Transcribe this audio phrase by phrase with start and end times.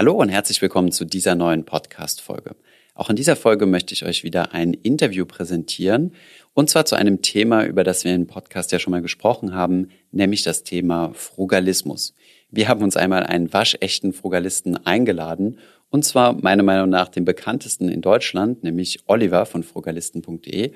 [0.00, 2.56] Hallo und herzlich willkommen zu dieser neuen Podcast-Folge.
[2.94, 6.14] Auch in dieser Folge möchte ich euch wieder ein Interview präsentieren
[6.54, 9.90] und zwar zu einem Thema, über das wir im Podcast ja schon mal gesprochen haben,
[10.10, 12.14] nämlich das Thema Frugalismus.
[12.50, 15.58] Wir haben uns einmal einen waschechten Frugalisten eingeladen
[15.90, 20.72] und zwar meiner Meinung nach den bekanntesten in Deutschland, nämlich Oliver von frugalisten.de.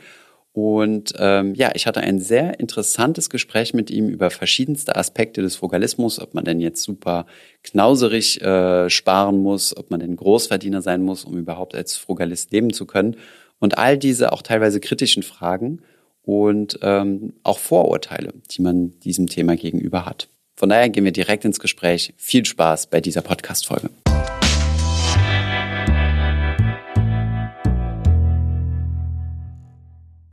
[0.54, 5.56] Und ähm, ja, ich hatte ein sehr interessantes Gespräch mit ihm über verschiedenste Aspekte des
[5.56, 7.26] Frugalismus, ob man denn jetzt super
[7.64, 12.72] knauserig äh, sparen muss, ob man denn Großverdiener sein muss, um überhaupt als Frugalist leben
[12.72, 13.16] zu können.
[13.58, 15.82] Und all diese auch teilweise kritischen Fragen
[16.22, 20.28] und ähm, auch Vorurteile, die man diesem Thema gegenüber hat.
[20.54, 22.14] Von daher gehen wir direkt ins Gespräch.
[22.16, 23.90] Viel Spaß bei dieser Podcast-Folge.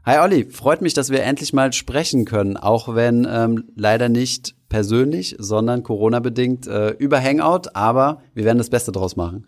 [0.04, 4.56] Hi Olli, freut mich, dass wir endlich mal sprechen können, auch wenn ähm, leider nicht
[4.68, 9.46] persönlich, sondern Corona-bedingt äh, über Hangout, aber wir werden das Beste draus machen.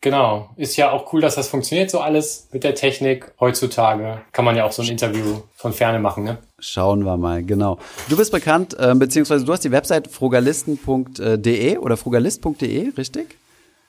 [0.00, 3.34] Genau, ist ja auch cool, dass das funktioniert so alles mit der Technik.
[3.38, 6.38] Heutzutage kann man ja auch so ein Interview von Ferne machen, ne?
[6.58, 7.78] Schauen wir mal, genau.
[8.08, 13.36] Du bist bekannt, äh, beziehungsweise du hast die Website frugalisten.de oder frugalist.de, richtig?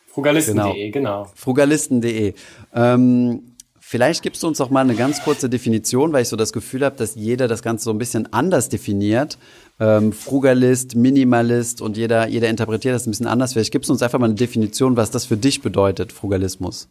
[0.07, 1.23] Frugalisten.de, genau.
[1.23, 1.31] genau.
[1.33, 2.33] Frugalisten.de.
[2.73, 3.53] Ähm,
[3.89, 6.83] Vielleicht gibst du uns auch mal eine ganz kurze Definition, weil ich so das Gefühl
[6.83, 9.37] habe, dass jeder das Ganze so ein bisschen anders definiert.
[9.79, 13.53] Ähm, Frugalist, Minimalist und jeder, jeder interpretiert das ein bisschen anders.
[13.53, 16.89] Vielleicht gibst du uns einfach mal eine Definition, was das für dich bedeutet, Frugalismus.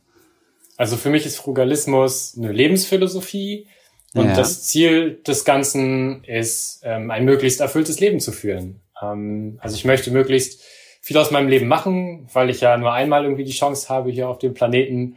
[0.79, 3.67] Also für mich ist Frugalismus eine Lebensphilosophie
[4.15, 4.35] und ja.
[4.35, 8.81] das Ziel des Ganzen ist, ähm, ein möglichst erfülltes Leben zu führen.
[9.03, 10.63] Ähm, also ich möchte möglichst
[11.03, 14.31] viel aus meinem Leben machen, weil ich ja nur einmal irgendwie die Chance habe, hier
[14.31, 15.17] auf dem Planeten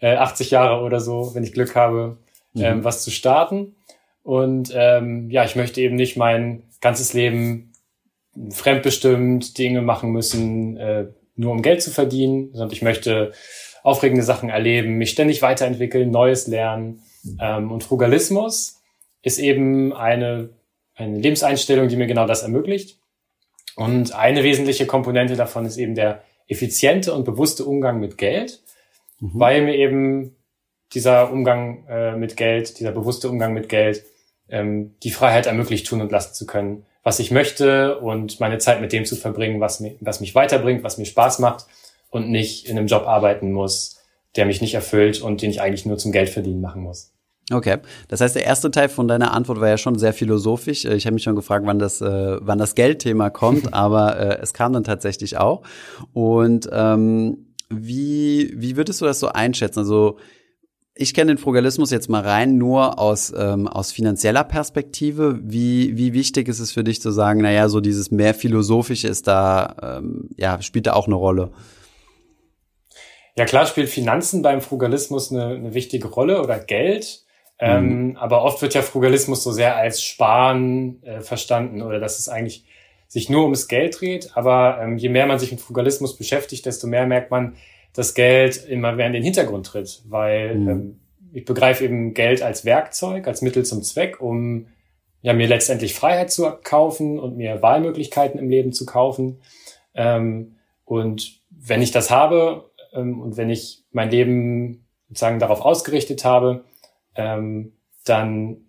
[0.00, 2.18] äh, 80 Jahre oder so, wenn ich Glück habe,
[2.54, 2.62] mhm.
[2.62, 3.76] ähm, was zu starten.
[4.22, 7.72] Und ähm, ja, ich möchte eben nicht mein ganzes Leben
[8.50, 13.32] fremdbestimmt Dinge machen müssen, äh, nur um Geld zu verdienen, sondern ich möchte
[13.82, 17.02] aufregende Sachen erleben, mich ständig weiterentwickeln, Neues lernen.
[17.40, 18.80] Ähm, und Frugalismus
[19.22, 20.50] ist eben eine,
[20.94, 22.98] eine Lebenseinstellung, die mir genau das ermöglicht.
[23.76, 28.60] Und eine wesentliche Komponente davon ist eben der effiziente und bewusste Umgang mit Geld
[29.20, 29.30] mhm.
[29.34, 30.36] weil mir eben
[30.94, 34.04] dieser Umgang äh, mit Geld, dieser bewusste Umgang mit Geld,
[34.48, 38.80] ähm, die Freiheit ermöglicht, tun und lassen zu können, was ich möchte und meine Zeit
[38.80, 41.66] mit dem zu verbringen, was, mir, was mich weiterbringt, was mir Spaß macht
[42.10, 44.00] und nicht in einem Job arbeiten muss,
[44.36, 47.12] der mich nicht erfüllt und den ich eigentlich nur zum Geld verdienen machen muss.
[47.50, 47.78] Okay,
[48.08, 50.84] das heißt, der erste Teil von deiner Antwort war ja schon sehr philosophisch.
[50.84, 54.52] Ich habe mich schon gefragt, wann das, äh, wann das Geldthema kommt, aber äh, es
[54.52, 55.62] kam dann tatsächlich auch.
[56.12, 59.80] Und ähm, wie, wie würdest du das so einschätzen?
[59.80, 60.18] Also
[60.94, 65.38] ich kenne den Frugalismus jetzt mal rein nur aus, ähm, aus finanzieller Perspektive.
[65.42, 69.28] Wie, wie wichtig ist es für dich zu sagen, naja, so dieses mehr philosophische ist
[69.28, 71.52] da, ähm, ja, spielt da auch eine Rolle?
[73.36, 77.24] Ja, klar spielt Finanzen beim Frugalismus eine, eine wichtige Rolle oder Geld.
[77.60, 78.16] Ähm, mhm.
[78.16, 82.64] aber oft wird ja Frugalismus so sehr als Sparen äh, verstanden oder dass es eigentlich
[83.08, 84.30] sich nur ums Geld dreht.
[84.34, 87.56] Aber ähm, je mehr man sich mit Frugalismus beschäftigt, desto mehr merkt man,
[87.94, 90.68] dass Geld immer mehr in den Hintergrund tritt, weil mhm.
[90.68, 91.00] ähm,
[91.32, 94.66] ich begreife eben Geld als Werkzeug, als Mittel zum Zweck, um
[95.20, 99.40] ja mir letztendlich Freiheit zu kaufen und mir Wahlmöglichkeiten im Leben zu kaufen.
[99.94, 106.24] Ähm, und wenn ich das habe ähm, und wenn ich mein Leben sozusagen darauf ausgerichtet
[106.24, 106.64] habe,
[107.14, 107.72] ähm,
[108.04, 108.67] dann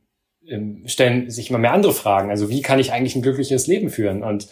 [0.86, 2.30] stellen sich immer mehr andere Fragen.
[2.30, 4.24] Also wie kann ich eigentlich ein glückliches Leben führen?
[4.24, 4.48] Und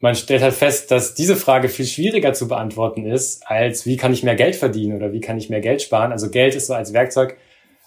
[0.00, 4.12] man stellt halt fest, dass diese Frage viel schwieriger zu beantworten ist, als wie kann
[4.12, 6.10] ich mehr Geld verdienen oder wie kann ich mehr Geld sparen.
[6.10, 7.36] Also Geld ist so als Werkzeug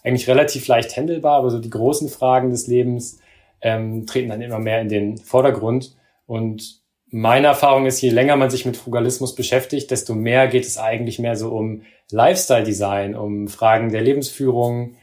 [0.04, 3.20] eigentlich relativ leicht handelbar, aber so die großen Fragen des Lebens
[3.62, 5.96] ähm, treten dann immer mehr in den Vordergrund.
[6.26, 10.78] Und meine Erfahrung ist, je länger man sich mit Frugalismus beschäftigt, desto mehr geht es
[10.78, 14.96] eigentlich mehr so um Lifestyle-Design, um Fragen der Lebensführung,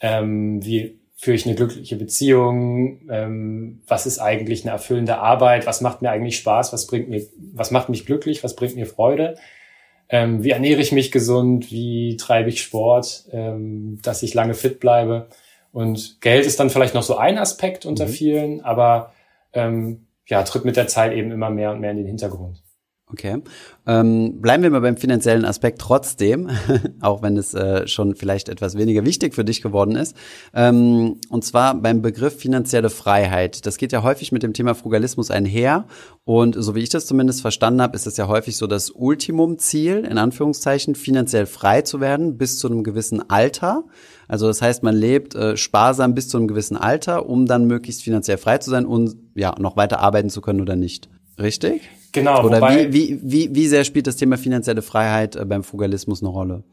[0.00, 5.80] ähm, wie führe ich eine glückliche Beziehung, ähm, was ist eigentlich eine erfüllende Arbeit, was
[5.80, 9.34] macht mir eigentlich Spaß, was bringt mir, was macht mich glücklich, was bringt mir Freude,
[10.08, 14.78] ähm, wie ernähre ich mich gesund, wie treibe ich Sport, ähm, dass ich lange fit
[14.78, 15.26] bleibe.
[15.72, 18.10] Und Geld ist dann vielleicht noch so ein Aspekt unter mhm.
[18.10, 19.12] vielen, aber
[19.52, 22.62] ähm, ja, tritt mit der Zeit eben immer mehr und mehr in den Hintergrund.
[23.10, 23.42] Okay.
[23.86, 26.50] Ähm, bleiben wir mal beim finanziellen Aspekt trotzdem,
[27.00, 30.14] auch wenn es äh, schon vielleicht etwas weniger wichtig für dich geworden ist.
[30.52, 33.64] Ähm, und zwar beim Begriff finanzielle Freiheit.
[33.64, 35.86] Das geht ja häufig mit dem Thema Frugalismus einher.
[36.24, 40.04] Und so wie ich das zumindest verstanden habe, ist es ja häufig so das Ultimumziel,
[40.04, 43.84] in Anführungszeichen, finanziell frei zu werden bis zu einem gewissen Alter.
[44.26, 48.02] Also das heißt, man lebt äh, sparsam bis zu einem gewissen Alter, um dann möglichst
[48.02, 51.08] finanziell frei zu sein und ja noch weiter arbeiten zu können oder nicht.
[51.38, 51.88] Richtig?
[52.12, 52.44] Genau.
[52.44, 56.22] Oder wobei, wie, wie, wie, wie sehr spielt das Thema finanzielle Freiheit äh, beim Frugalismus
[56.22, 56.64] eine Rolle?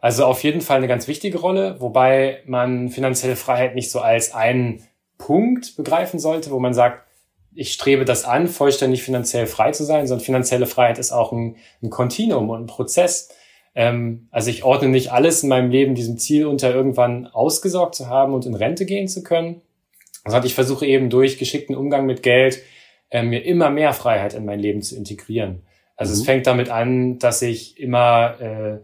[0.00, 4.34] Also auf jeden Fall eine ganz wichtige Rolle, wobei man finanzielle Freiheit nicht so als
[4.34, 4.82] einen
[5.18, 7.06] Punkt begreifen sollte, wo man sagt,
[7.54, 11.56] ich strebe das an, vollständig finanziell frei zu sein, sondern finanzielle Freiheit ist auch ein,
[11.82, 13.30] ein Kontinuum und ein Prozess.
[13.74, 18.08] Ähm, also ich ordne nicht alles in meinem Leben diesem Ziel unter, irgendwann ausgesorgt zu
[18.08, 19.62] haben und in Rente gehen zu können,
[20.24, 22.60] sondern ich versuche eben durch geschickten Umgang mit Geld
[23.10, 25.62] äh, mir immer mehr Freiheit in mein Leben zu integrieren.
[25.96, 26.20] Also mhm.
[26.20, 28.78] es fängt damit an, dass ich immer äh,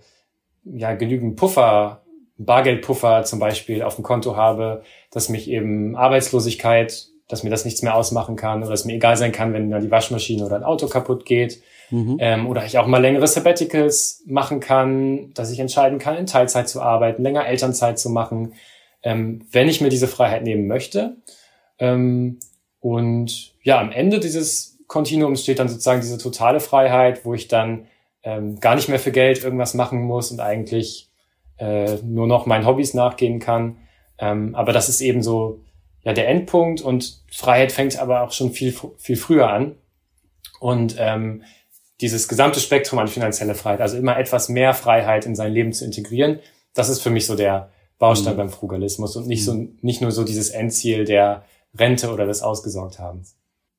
[0.65, 2.03] ja genügend Puffer,
[2.39, 7.81] Bargeldpuffer zum Beispiel auf dem Konto habe, dass mich eben Arbeitslosigkeit dass mir das nichts
[7.81, 10.65] mehr ausmachen kann oder dass mir egal sein kann, wenn dann die Waschmaschine oder ein
[10.65, 11.63] Auto kaputt geht.
[11.91, 12.19] Mhm.
[12.21, 16.69] Ähm, oder ich auch mal längere Sabbaticals machen kann, dass ich entscheiden kann, in Teilzeit
[16.69, 18.53] zu arbeiten, länger Elternzeit zu machen,
[19.03, 21.17] ähm, wenn ich mir diese Freiheit nehmen möchte.
[21.79, 22.39] Ähm,
[22.83, 27.87] und ja, am Ende dieses Kontinuums steht dann sozusagen diese totale Freiheit, wo ich dann
[28.25, 31.09] ähm, gar nicht mehr für Geld irgendwas machen muss und eigentlich
[31.59, 33.77] äh, nur noch meinen Hobbys nachgehen kann.
[34.19, 35.61] Ähm, aber das ist eben so
[36.03, 39.77] ja der Endpunkt und Freiheit fängt aber auch schon viel, viel früher an.
[40.59, 41.45] Und ähm,
[42.01, 45.85] dieses gesamte Spektrum an finanzieller Freiheit, also immer etwas mehr Freiheit in sein Leben zu
[45.85, 46.41] integrieren,
[46.75, 47.71] das ist für mich so der
[48.01, 48.39] Baustein mhm.
[48.39, 49.79] beim Frugalismus und nicht so mhm.
[49.83, 51.45] nicht nur so dieses Endziel der
[51.79, 53.37] Rente oder des Ausgesorgthabens.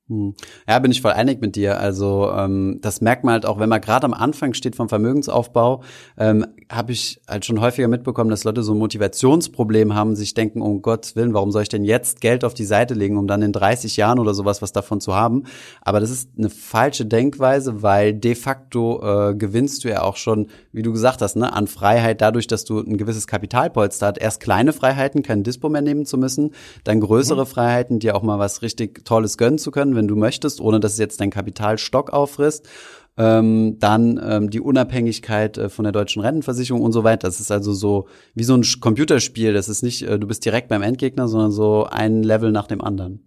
[0.09, 0.35] Hm.
[0.67, 1.79] Ja, bin ich voll einig mit dir.
[1.79, 5.81] Also ähm, das merkt man halt auch, wenn man gerade am Anfang steht vom Vermögensaufbau,
[6.17, 10.61] ähm, habe ich halt schon häufiger mitbekommen, dass Leute so ein Motivationsproblem haben, sich denken,
[10.61, 13.41] um Gottes Willen, warum soll ich denn jetzt Geld auf die Seite legen, um dann
[13.41, 15.43] in 30 Jahren oder sowas was davon zu haben?
[15.81, 20.47] Aber das ist eine falsche Denkweise, weil de facto äh, gewinnst du ja auch schon,
[20.73, 24.17] wie du gesagt hast, ne, an Freiheit dadurch, dass du ein gewisses Kapitalpolster hast.
[24.17, 26.51] Erst kleine Freiheiten, kein Dispo mehr nehmen zu müssen,
[26.83, 27.47] dann größere mhm.
[27.47, 30.93] Freiheiten, dir auch mal was richtig Tolles gönnen zu können wenn du möchtest, ohne dass
[30.93, 32.67] es jetzt dein Kapitalstock auffrisst.
[33.15, 37.27] Ähm, dann ähm, die Unabhängigkeit äh, von der deutschen Rentenversicherung und so weiter.
[37.27, 39.53] Das ist also so wie so ein Computerspiel.
[39.53, 42.81] Das ist nicht, äh, du bist direkt beim Endgegner, sondern so ein Level nach dem
[42.81, 43.23] anderen.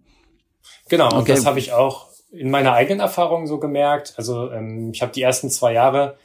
[0.89, 1.17] Genau, okay.
[1.17, 4.13] und das habe ich auch in meiner eigenen Erfahrung so gemerkt.
[4.17, 6.17] Also ähm, ich habe die ersten zwei Jahre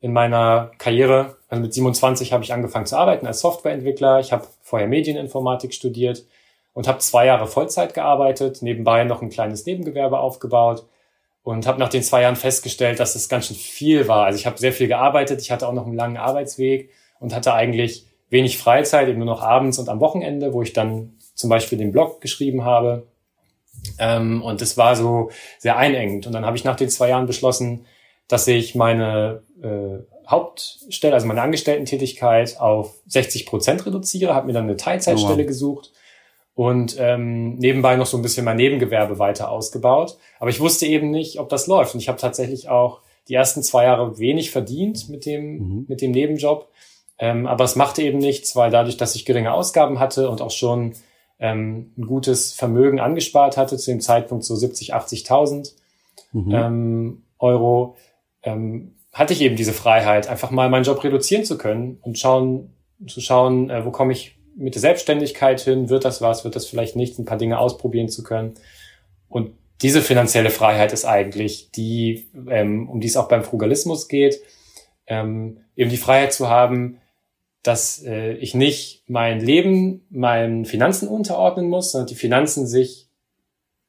[0.00, 4.20] in meiner Karriere, also mit 27 habe ich angefangen zu arbeiten als Softwareentwickler.
[4.20, 6.24] Ich habe vorher Medieninformatik studiert
[6.74, 10.86] und habe zwei Jahre Vollzeit gearbeitet, nebenbei noch ein kleines Nebengewerbe aufgebaut
[11.42, 14.26] und habe nach den zwei Jahren festgestellt, dass es ganz schön viel war.
[14.26, 17.52] Also ich habe sehr viel gearbeitet, ich hatte auch noch einen langen Arbeitsweg und hatte
[17.52, 21.78] eigentlich wenig Freizeit, eben nur noch abends und am Wochenende, wo ich dann zum Beispiel
[21.78, 23.06] den Blog geschrieben habe.
[23.98, 26.26] Ähm, und das war so sehr einengend.
[26.26, 27.86] Und dann habe ich nach den zwei Jahren beschlossen,
[28.28, 34.64] dass ich meine äh, Hauptstelle, also meine Angestellten-Tätigkeit auf 60 Prozent reduziere, habe mir dann
[34.64, 35.46] eine Teilzeitstelle oh wow.
[35.46, 35.92] gesucht
[36.54, 40.18] und ähm, nebenbei noch so ein bisschen mein Nebengewerbe weiter ausgebaut.
[40.38, 41.94] Aber ich wusste eben nicht, ob das läuft.
[41.94, 45.84] Und ich habe tatsächlich auch die ersten zwei Jahre wenig verdient mit dem, mhm.
[45.88, 46.68] mit dem Nebenjob.
[47.18, 50.50] Ähm, aber es machte eben nichts, weil dadurch, dass ich geringe Ausgaben hatte und auch
[50.50, 50.94] schon
[51.38, 55.72] ähm, ein gutes Vermögen angespart hatte, zu dem Zeitpunkt so 70, 80.000
[56.32, 56.52] mhm.
[56.52, 57.96] ähm, Euro,
[58.42, 62.74] ähm, hatte ich eben diese Freiheit, einfach mal meinen Job reduzieren zu können und schauen,
[63.06, 66.66] zu schauen, äh, wo komme ich mit der Selbstständigkeit hin, wird das was, wird das
[66.66, 68.54] vielleicht nicht, ein paar Dinge ausprobieren zu können.
[69.28, 74.40] Und diese finanzielle Freiheit ist eigentlich die, ähm, um die es auch beim Frugalismus geht,
[75.06, 76.98] ähm, eben die Freiheit zu haben,
[77.62, 83.08] dass äh, ich nicht mein Leben meinen Finanzen unterordnen muss, sondern die Finanzen sich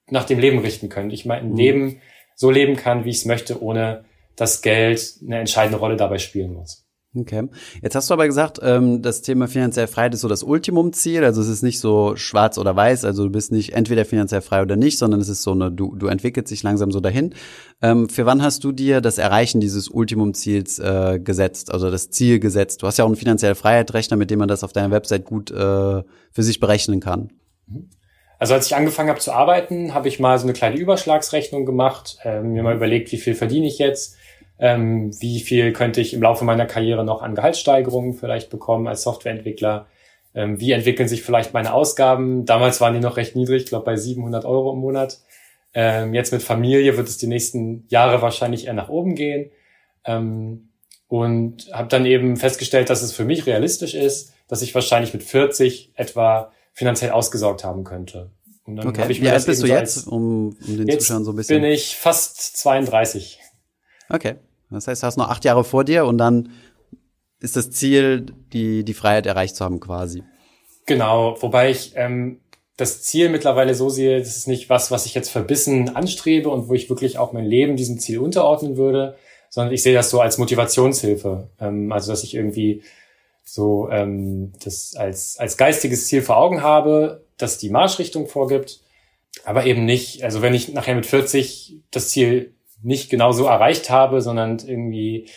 [0.09, 1.11] nach dem Leben richten können.
[1.11, 1.57] Ich mein mhm.
[1.57, 2.01] Leben
[2.35, 6.53] so leben kann, wie ich es möchte, ohne dass Geld eine entscheidende Rolle dabei spielen
[6.53, 6.82] muss.
[7.15, 7.47] Okay.
[7.83, 11.23] Jetzt hast du aber gesagt, ähm, das Thema finanziell Freiheit ist so das Ultimumziel.
[11.23, 13.05] Also es ist nicht so schwarz oder weiß.
[13.05, 15.95] Also du bist nicht entweder finanziell frei oder nicht, sondern es ist so eine, du,
[15.95, 17.35] du entwickelst dich langsam so dahin.
[17.83, 22.39] Ähm, für wann hast du dir das Erreichen dieses Ultimumziels äh, gesetzt, also das Ziel
[22.39, 22.81] gesetzt?
[22.81, 25.51] Du hast ja auch einen finanziellen Freiheitsrechner, mit dem man das auf deiner Website gut
[25.51, 26.03] äh, für
[26.43, 27.29] sich berechnen kann.
[28.39, 32.17] Also als ich angefangen habe zu arbeiten, habe ich mal so eine kleine Überschlagsrechnung gemacht,
[32.23, 34.17] äh, mir mal überlegt, wie viel verdiene ich jetzt
[34.59, 39.03] ähm, wie viel könnte ich im Laufe meiner Karriere noch an Gehaltssteigerungen vielleicht bekommen als
[39.03, 39.87] Softwareentwickler,
[40.35, 42.45] ähm, wie entwickeln sich vielleicht meine Ausgaben.
[42.45, 45.19] Damals waren die noch recht niedrig, ich glaube bei 700 Euro im Monat.
[45.73, 49.51] Ähm, jetzt mit Familie wird es die nächsten Jahre wahrscheinlich eher nach oben gehen.
[50.05, 50.69] Ähm,
[51.07, 55.23] und habe dann eben festgestellt, dass es für mich realistisch ist, dass ich wahrscheinlich mit
[55.23, 58.31] 40 etwa finanziell ausgesorgt haben könnte.
[58.65, 59.05] Und dann okay.
[59.09, 61.61] ich mir Wie alt bist du jetzt, um, um den Zuschauern so ein bisschen?
[61.61, 63.39] Bin ich fast 32.
[64.09, 64.35] Okay.
[64.69, 66.49] Das heißt, du hast noch acht Jahre vor dir und dann
[67.39, 70.23] ist das Ziel, die, die Freiheit erreicht zu haben quasi.
[70.85, 72.39] Genau, wobei ich ähm,
[72.77, 76.67] das Ziel mittlerweile so sehe, das ist nicht was, was ich jetzt verbissen anstrebe und
[76.69, 79.15] wo ich wirklich auch mein Leben diesem Ziel unterordnen würde,
[79.49, 81.49] sondern ich sehe das so als Motivationshilfe.
[81.59, 82.83] Ähm, also dass ich irgendwie
[83.43, 88.81] so ähm, das als, als geistiges Ziel vor Augen habe, das die Marschrichtung vorgibt,
[89.43, 92.52] aber eben nicht, also wenn ich nachher mit 40 das Ziel
[92.83, 95.27] nicht genau so erreicht habe, sondern irgendwie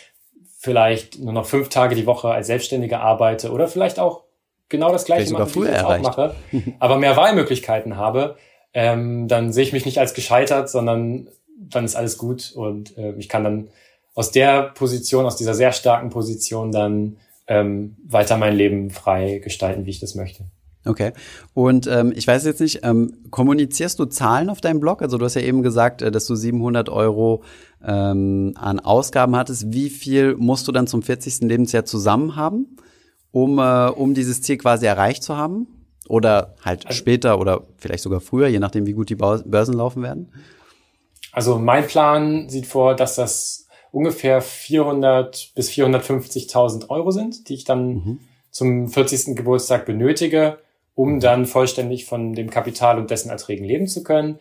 [0.57, 4.23] vielleicht nur noch fünf Tage die Woche als Selbstständiger arbeite oder vielleicht auch
[4.69, 6.35] genau das gleiche mache, wie ich jetzt auch mache,
[6.79, 8.35] aber mehr Wahlmöglichkeiten habe,
[8.73, 13.13] ähm, dann sehe ich mich nicht als gescheitert, sondern dann ist alles gut und äh,
[13.17, 13.69] ich kann dann
[14.13, 19.85] aus der Position, aus dieser sehr starken Position dann ähm, weiter mein Leben frei gestalten,
[19.85, 20.43] wie ich das möchte.
[20.87, 21.13] Okay.
[21.53, 25.01] Und ähm, ich weiß jetzt nicht, ähm, kommunizierst du Zahlen auf deinem Blog?
[25.01, 27.43] Also du hast ja eben gesagt, äh, dass du 700 Euro
[27.85, 29.73] ähm, an Ausgaben hattest.
[29.73, 31.41] Wie viel musst du dann zum 40.
[31.41, 32.77] Lebensjahr zusammen haben,
[33.31, 35.67] um, äh, um dieses Ziel quasi erreicht zu haben?
[36.07, 40.03] Oder halt also, später oder vielleicht sogar früher, je nachdem, wie gut die Börsen laufen
[40.03, 40.31] werden?
[41.33, 47.63] Also mein Plan sieht vor, dass das ungefähr 400 bis 450.000 Euro sind, die ich
[47.63, 48.19] dann mhm.
[48.49, 49.35] zum 40.
[49.35, 50.59] Geburtstag benötige,
[50.97, 54.39] um dann vollständig von dem Kapital und dessen Erträgen leben zu können.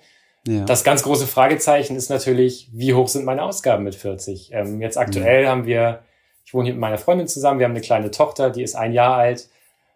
[0.49, 0.65] Ja.
[0.65, 4.53] Das ganz große Fragezeichen ist natürlich, wie hoch sind meine Ausgaben mit 40?
[4.53, 5.51] Ähm, jetzt aktuell ja.
[5.51, 6.01] haben wir,
[6.47, 8.95] ich wohne hier mit meiner Freundin zusammen, wir haben eine kleine Tochter, die ist ein
[8.95, 9.51] Jahr alt.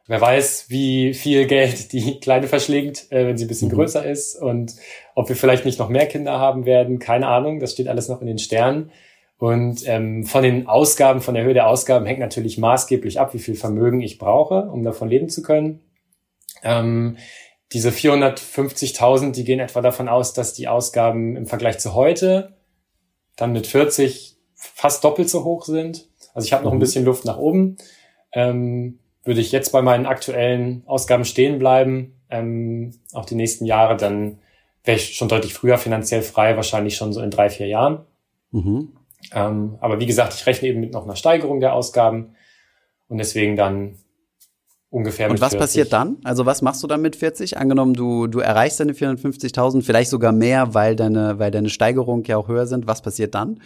[0.06, 3.76] Wer weiß, wie viel Geld die Kleine verschlingt, äh, wenn sie ein bisschen mhm.
[3.76, 4.74] größer ist und
[5.14, 8.20] ob wir vielleicht nicht noch mehr Kinder haben werden, keine Ahnung, das steht alles noch
[8.20, 8.90] in den Sternen.
[9.38, 13.38] Und ähm, von den Ausgaben, von der Höhe der Ausgaben hängt natürlich maßgeblich ab, wie
[13.38, 15.80] viel Vermögen ich brauche, um davon leben zu können.
[16.62, 17.16] Ähm,
[17.72, 22.56] diese 450.000, die gehen etwa davon aus, dass die Ausgaben im Vergleich zu heute
[23.36, 26.08] dann mit 40 fast doppelt so hoch sind.
[26.34, 26.80] Also ich habe noch ein mhm.
[26.80, 27.76] bisschen Luft nach oben.
[28.32, 33.96] Ähm, würde ich jetzt bei meinen aktuellen Ausgaben stehen bleiben, ähm, auch die nächsten Jahre,
[33.96, 34.38] dann
[34.84, 38.00] wäre ich schon deutlich früher finanziell frei, wahrscheinlich schon so in drei, vier Jahren.
[38.50, 38.92] Mhm.
[39.32, 42.34] Ähm, aber wie gesagt, ich rechne eben mit noch einer Steigerung der Ausgaben
[43.08, 43.96] und deswegen dann
[44.90, 45.60] ungefähr Und was 40.
[45.60, 46.18] passiert dann?
[46.24, 47.56] Also was machst du dann mit 40?
[47.56, 52.36] Angenommen, du, du erreichst deine 450.000, vielleicht sogar mehr, weil deine, weil deine Steigerungen ja
[52.36, 52.86] auch höher sind.
[52.86, 53.60] Was passiert dann?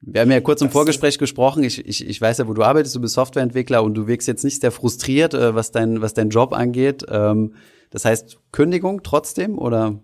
[0.00, 1.64] Wir haben ja kurz im das Vorgespräch gesprochen.
[1.64, 2.94] Ich, ich, ich weiß ja, wo du arbeitest.
[2.94, 6.28] Du bist Softwareentwickler und du wirkst jetzt nicht sehr frustriert, äh, was dein, was dein
[6.28, 7.04] Job angeht.
[7.10, 7.54] Ähm,
[7.90, 9.98] das heißt, Kündigung trotzdem oder?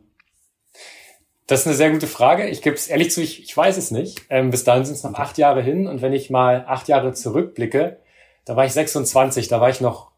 [1.46, 2.48] Das ist eine sehr gute Frage.
[2.48, 4.22] Ich gebe es ehrlich zu, ich, ich weiß es nicht.
[4.30, 5.86] Ähm, bis dahin sind es noch acht Jahre hin.
[5.86, 7.98] Und wenn ich mal acht Jahre zurückblicke,
[8.44, 10.11] da war ich 26, da war ich noch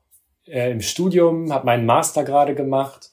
[0.46, 3.10] äh, im Studium, habe meinen Master gerade gemacht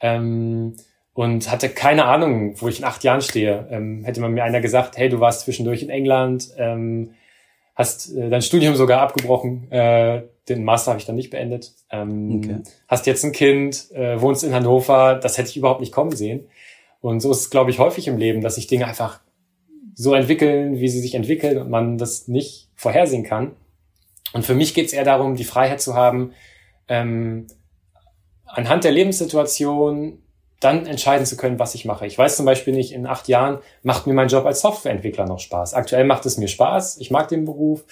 [0.00, 0.74] ähm,
[1.12, 3.68] und hatte keine Ahnung, wo ich in acht Jahren stehe.
[3.70, 7.14] Ähm, hätte man mir einer gesagt, hey, du warst zwischendurch in England, ähm,
[7.74, 12.38] hast äh, dein Studium sogar abgebrochen, äh, den Master habe ich dann nicht beendet, ähm,
[12.38, 12.56] okay.
[12.86, 16.46] hast jetzt ein Kind, äh, wohnst in Hannover, das hätte ich überhaupt nicht kommen sehen.
[17.00, 19.20] Und so ist es, glaube ich, häufig im Leben, dass sich Dinge einfach
[19.94, 23.52] so entwickeln, wie sie sich entwickeln und man das nicht vorhersehen kann.
[24.32, 26.32] Und für mich geht es eher darum, die Freiheit zu haben,
[26.88, 27.46] ähm,
[28.46, 30.18] anhand der Lebenssituation
[30.60, 32.06] dann entscheiden zu können, was ich mache.
[32.06, 35.38] Ich weiß zum Beispiel nicht, in acht Jahren macht mir mein Job als Softwareentwickler noch
[35.38, 35.74] Spaß.
[35.74, 37.84] Aktuell macht es mir Spaß, ich mag den Beruf,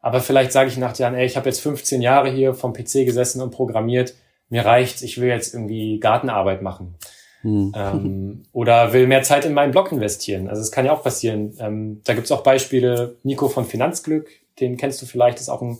[0.00, 2.72] aber vielleicht sage ich in acht Jahren, ey, ich habe jetzt 15 Jahre hier vom
[2.72, 4.14] PC gesessen und programmiert,
[4.48, 6.94] mir reicht's, ich will jetzt irgendwie Gartenarbeit machen.
[7.42, 7.72] Hm.
[7.76, 10.48] Ähm, oder will mehr Zeit in meinen Blog investieren.
[10.48, 11.56] Also es kann ja auch passieren.
[11.58, 14.28] Ähm, da gibt's auch Beispiele, Nico von Finanzglück,
[14.58, 15.78] den kennst du vielleicht, ist auch ein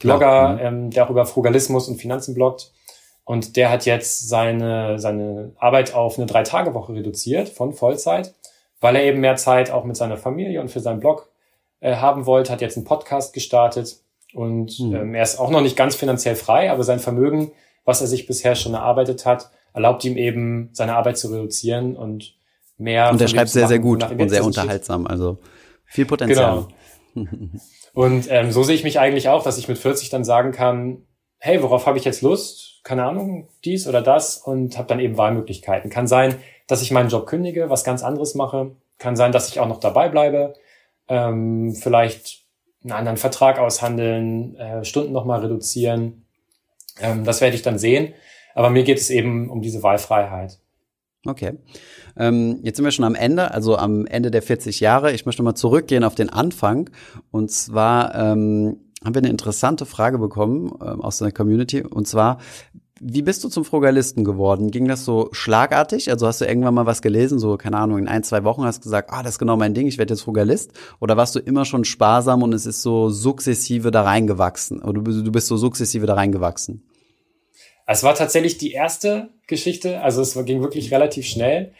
[0.00, 0.58] Blogger, mhm.
[0.60, 2.72] ähm, der auch über Frugalismus und Finanzen bloggt.
[3.24, 8.34] Und der hat jetzt seine, seine Arbeit auf eine Drei-Tage-Woche reduziert von Vollzeit,
[8.80, 11.28] weil er eben mehr Zeit auch mit seiner Familie und für seinen Blog
[11.80, 14.94] äh, haben wollte, hat jetzt einen Podcast gestartet und mhm.
[14.94, 17.52] ähm, er ist auch noch nicht ganz finanziell frei, aber sein Vermögen,
[17.84, 22.34] was er sich bisher schon erarbeitet hat, erlaubt ihm eben, seine Arbeit zu reduzieren und
[22.78, 23.10] mehr.
[23.10, 25.38] Und er schreibt sehr, sehr gut und sehr unterhaltsam, also
[25.84, 26.66] viel Potenzial.
[27.14, 27.28] Genau.
[27.92, 31.06] Und ähm, so sehe ich mich eigentlich auch, dass ich mit 40 dann sagen kann,
[31.38, 32.80] hey, worauf habe ich jetzt Lust?
[32.84, 35.90] Keine Ahnung, dies oder das und habe dann eben Wahlmöglichkeiten.
[35.90, 38.76] Kann sein, dass ich meinen Job kündige, was ganz anderes mache.
[38.98, 40.54] Kann sein, dass ich auch noch dabei bleibe.
[41.08, 42.42] Ähm, vielleicht
[42.82, 46.26] einen anderen Vertrag aushandeln, äh, Stunden nochmal reduzieren.
[47.00, 48.14] Ähm, das werde ich dann sehen.
[48.54, 50.58] Aber mir geht es eben um diese Wahlfreiheit.
[51.24, 51.52] Okay.
[52.16, 55.12] Ähm, jetzt sind wir schon am Ende, also am Ende der 40 Jahre.
[55.12, 56.90] Ich möchte mal zurückgehen auf den Anfang.
[57.30, 61.82] Und zwar ähm, haben wir eine interessante Frage bekommen ähm, aus der Community.
[61.82, 62.38] Und zwar,
[63.00, 64.72] wie bist du zum Frugalisten geworden?
[64.72, 66.10] Ging das so schlagartig?
[66.10, 68.78] Also hast du irgendwann mal was gelesen, so, keine Ahnung, in ein, zwei Wochen hast
[68.78, 70.72] du gesagt, ah, das ist genau mein Ding, ich werde jetzt Frugalist?
[71.00, 74.82] Oder warst du immer schon sparsam und es ist so sukzessive da reingewachsen?
[74.82, 76.82] Oder du bist so sukzessive da reingewachsen?
[77.86, 80.00] Es war tatsächlich die erste Geschichte.
[80.00, 81.72] Also es ging wirklich relativ schnell.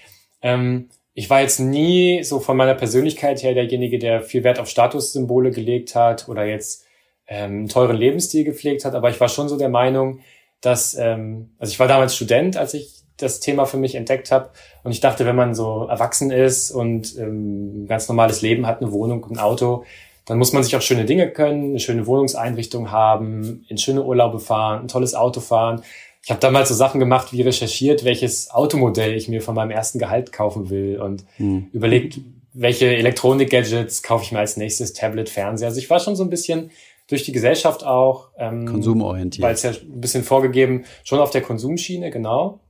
[0.43, 4.69] Ähm, ich war jetzt nie so von meiner Persönlichkeit her derjenige, der viel Wert auf
[4.69, 6.85] Statussymbole gelegt hat oder jetzt
[7.27, 8.95] ähm, einen teuren Lebensstil gepflegt hat.
[8.95, 10.21] Aber ich war schon so der Meinung,
[10.61, 14.51] dass, ähm, also ich war damals Student, als ich das Thema für mich entdeckt habe.
[14.85, 18.81] Und ich dachte, wenn man so erwachsen ist und ähm, ein ganz normales Leben hat,
[18.81, 19.85] eine Wohnung, ein Auto,
[20.25, 24.39] dann muss man sich auch schöne Dinge können, eine schöne Wohnungseinrichtung haben, in schöne Urlaube
[24.39, 25.83] fahren, ein tolles Auto fahren.
[26.25, 29.99] Ich habe damals so Sachen gemacht wie recherchiert, welches Automodell ich mir von meinem ersten
[29.99, 31.69] Gehalt kaufen will und hm.
[31.73, 32.21] überlegt,
[32.53, 35.69] welche Elektronik-Gadgets kaufe ich mir als nächstes, Tablet, Fernseher.
[35.69, 36.71] Also ich war schon so ein bisschen
[37.09, 41.43] durch die Gesellschaft auch ähm, konsumorientiert, weil es ja ein bisschen vorgegeben, schon auf der
[41.43, 42.61] Konsumschiene, genau.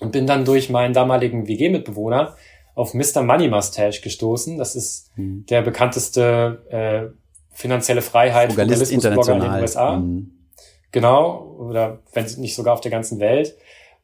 [0.00, 2.34] Und bin dann durch meinen damaligen WG-Mitbewohner
[2.74, 3.22] auf Mr.
[3.22, 4.58] Money Mustache gestoßen.
[4.58, 5.44] Das ist hm.
[5.48, 7.14] der bekannteste äh,
[7.50, 9.96] finanzielle Freiheit Journalismusblogger in den USA.
[9.96, 10.32] Hm.
[10.92, 13.56] Genau, oder wenn nicht sogar auf der ganzen Welt.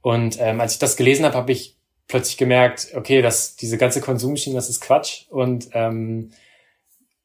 [0.02, 1.76] Und ähm, als ich das gelesen habe, habe ich
[2.08, 5.24] plötzlich gemerkt, okay, dass diese ganze Konsumschiene, das ist Quatsch.
[5.30, 6.30] Und ähm,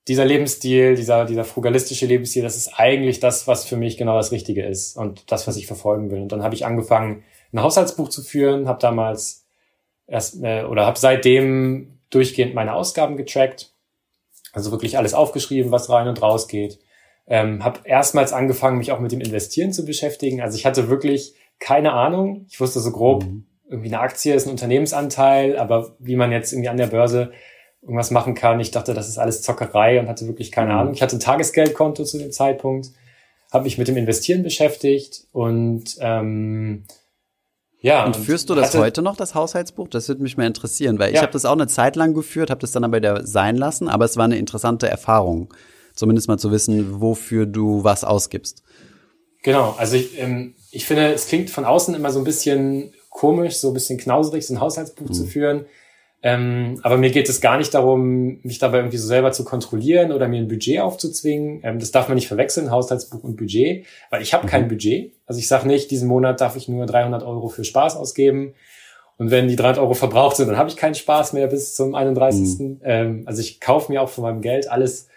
[0.08, 4.32] dieser Lebensstil, dieser, dieser frugalistische Lebensstil, das ist eigentlich das, was für mich genau das
[4.32, 6.22] Richtige ist und das, was ich verfolgen will.
[6.22, 9.46] Und dann habe ich angefangen, ein Haushaltsbuch zu führen, habe damals
[10.08, 13.74] erst äh, oder habe seitdem durchgehend meine Ausgaben getrackt,
[14.54, 16.80] also wirklich alles aufgeschrieben, was rein und raus geht.
[17.28, 20.42] Ähm, habe erstmals angefangen, mich auch mit dem Investieren zu beschäftigen.
[20.42, 22.46] Also ich hatte wirklich keine Ahnung.
[22.50, 23.46] Ich wusste so grob, mhm.
[23.70, 27.32] irgendwie eine Aktie ist ein Unternehmensanteil, aber wie man jetzt irgendwie an der Börse
[27.82, 28.60] irgendwas machen kann.
[28.60, 30.80] Ich dachte, das ist alles Zockerei und hatte wirklich keine mhm.
[30.80, 30.94] Ahnung.
[30.94, 32.90] Ich hatte ein Tagesgeldkonto zu dem Zeitpunkt,
[33.52, 36.86] habe mich mit dem Investieren beschäftigt und ähm,
[37.80, 38.06] ja.
[38.06, 39.88] Und führst du das hatte, heute noch, das Haushaltsbuch?
[39.88, 41.16] Das würde mich mal interessieren, weil ja.
[41.16, 43.90] ich habe das auch eine Zeit lang geführt, habe das dann aber wieder sein lassen,
[43.90, 45.52] aber es war eine interessante Erfahrung,
[46.02, 48.64] zumindest mal zu wissen, wofür du was ausgibst.
[49.44, 53.58] Genau, also ich, ähm, ich finde, es klingt von außen immer so ein bisschen komisch,
[53.58, 55.14] so ein bisschen knauserig, so ein Haushaltsbuch mhm.
[55.14, 55.66] zu führen.
[56.24, 60.12] Ähm, aber mir geht es gar nicht darum, mich dabei irgendwie so selber zu kontrollieren
[60.12, 61.62] oder mir ein Budget aufzuzwingen.
[61.64, 64.50] Ähm, das darf man nicht verwechseln, Haushaltsbuch und Budget, weil ich habe mhm.
[64.50, 65.14] kein Budget.
[65.28, 68.56] Also ich sage nicht, diesen Monat darf ich nur 300 Euro für Spaß ausgeben.
[69.18, 71.94] Und wenn die 300 Euro verbraucht sind, dann habe ich keinen Spaß mehr bis zum
[71.94, 72.60] 31.
[72.60, 72.82] Mhm.
[72.84, 75.10] Ähm, also ich kaufe mir auch von meinem Geld alles,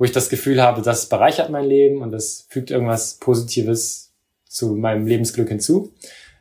[0.00, 4.14] wo ich das Gefühl habe, das bereichert mein Leben und das fügt irgendwas Positives
[4.48, 5.92] zu meinem Lebensglück hinzu.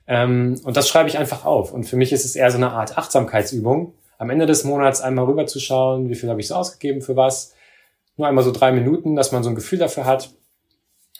[0.08, 1.74] Ähm, und das schreibe ich einfach auf.
[1.74, 5.26] Und für mich ist es eher so eine Art Achtsamkeitsübung, am Ende des Monats einmal
[5.26, 7.54] rüberzuschauen, wie viel habe ich so ausgegeben für was.
[8.16, 10.30] Nur einmal so drei Minuten, dass man so ein Gefühl dafür hat.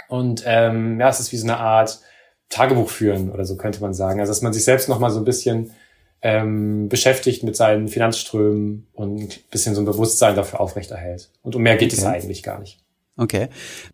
[0.08, 2.00] Und ähm, ja, es ist wie so eine Art
[2.48, 4.22] Tagebuch führen oder so könnte man sagen.
[4.22, 5.74] Also dass man sich selbst nochmal so ein bisschen
[6.22, 11.30] ähm, beschäftigt mit seinen Finanzströmen und ein bisschen so ein Bewusstsein dafür aufrechterhält.
[11.42, 12.02] Und um mehr geht okay.
[12.02, 12.80] es eigentlich gar nicht.
[13.20, 13.50] Okay.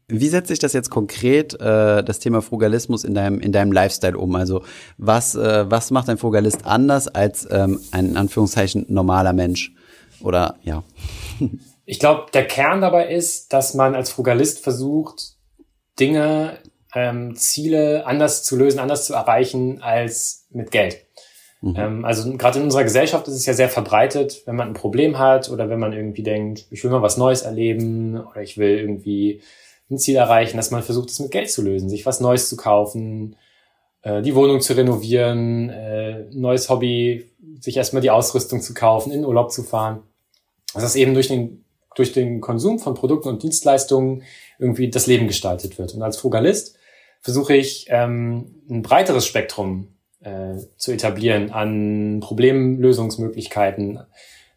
[0.08, 4.18] Wie setzt sich das jetzt konkret, äh, das Thema Frugalismus in deinem, in deinem Lifestyle
[4.18, 4.36] um?
[4.36, 4.64] Also
[4.98, 9.74] was, äh, was macht ein Frugalist anders als ähm, ein in Anführungszeichen normaler Mensch?
[10.22, 10.84] Oder ja.
[11.88, 15.36] Ich glaube, der Kern dabei ist, dass man als Frugalist versucht,
[16.00, 16.58] Dinge,
[16.96, 21.05] ähm, Ziele anders zu lösen, anders zu erreichen als mit Geld.
[21.66, 21.76] Mhm.
[21.78, 25.18] Ähm, also gerade in unserer Gesellschaft ist es ja sehr verbreitet, wenn man ein Problem
[25.18, 28.78] hat oder wenn man irgendwie denkt, ich will mal was Neues erleben oder ich will
[28.78, 29.42] irgendwie
[29.90, 32.56] ein Ziel erreichen, dass man versucht, es mit Geld zu lösen, sich was Neues zu
[32.56, 33.36] kaufen,
[34.04, 39.26] äh, die Wohnung zu renovieren, äh, neues Hobby, sich erstmal die Ausrüstung zu kaufen, in
[39.26, 40.04] Urlaub zu fahren.
[40.76, 44.22] Dass das eben durch den, durch den Konsum von Produkten und Dienstleistungen
[44.60, 45.96] irgendwie das Leben gestaltet wird.
[45.96, 46.78] Und als Frugalist
[47.22, 49.95] versuche ich ähm, ein breiteres Spektrum
[50.26, 54.00] äh, zu etablieren an Problemlösungsmöglichkeiten,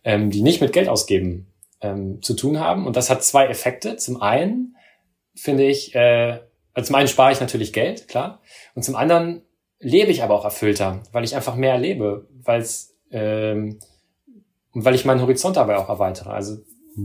[0.02, 1.46] ähm, die nicht mit Geld ausgeben
[1.80, 2.86] ähm, zu tun haben.
[2.86, 3.96] Und das hat zwei Effekte.
[3.96, 4.76] Zum einen
[5.34, 6.40] finde ich, äh,
[6.74, 8.40] also zum einen spare ich natürlich Geld, klar.
[8.74, 9.42] Und zum anderen
[9.78, 13.78] lebe ich aber auch erfüllter, weil ich einfach mehr erlebe, weil es ähm,
[14.72, 16.30] weil ich meinen Horizont dabei auch erweitere.
[16.30, 16.58] Also.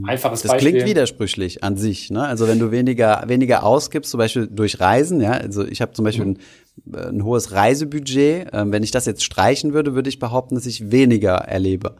[0.06, 0.71] Einfaches das Beispiel.
[0.71, 2.10] Das klingt widersprüchlich an sich.
[2.10, 2.25] Ne?
[2.25, 6.06] Also wenn du weniger weniger ausgibst, zum Beispiel durch Reisen, ja, also ich habe zum
[6.06, 6.38] Beispiel mhm.
[6.88, 8.47] ein, äh, ein, hohes Reisebudget.
[8.53, 11.95] Ähm, wenn ich das jetzt streichen würde, würde ich behaupten, dass ich weniger erlebe.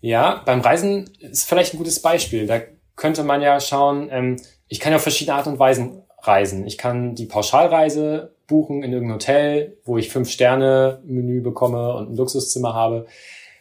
[0.00, 2.46] Ja, beim Reisen ist vielleicht ein gutes Beispiel.
[2.46, 2.60] Da
[2.96, 4.36] könnte man ja schauen, ähm,
[4.68, 6.66] ich kann ja auf verschiedene Art und Weisen reisen.
[6.66, 12.10] Ich kann die Pauschalreise buchen in irgendein Hotel, wo ich fünf Sterne Menü bekomme und
[12.10, 13.06] ein Luxuszimmer habe.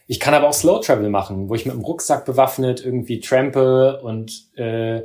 [0.08, 4.02] Ich kann aber auch Slow Travel machen, wo ich mit dem Rucksack bewaffnet irgendwie trampe
[4.02, 5.04] und äh,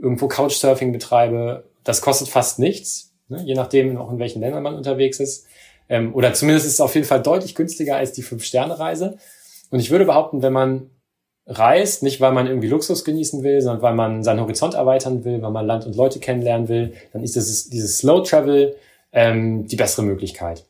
[0.00, 1.64] irgendwo Couchsurfing betreibe.
[1.84, 3.42] Das kostet fast nichts, ne?
[3.44, 5.46] je nachdem auch in welchen Ländern man unterwegs ist.
[5.88, 9.16] Ähm, oder zumindest ist es auf jeden Fall deutlich günstiger als die Fünf-Sterne-Reise.
[9.70, 10.90] Und ich würde behaupten, wenn man
[11.46, 15.40] reist, nicht weil man irgendwie Luxus genießen will, sondern weil man seinen Horizont erweitern will,
[15.40, 18.76] weil man Land und Leute kennenlernen will, dann ist dieses, dieses Slow Travel
[19.12, 20.66] ähm, die bessere Möglichkeit.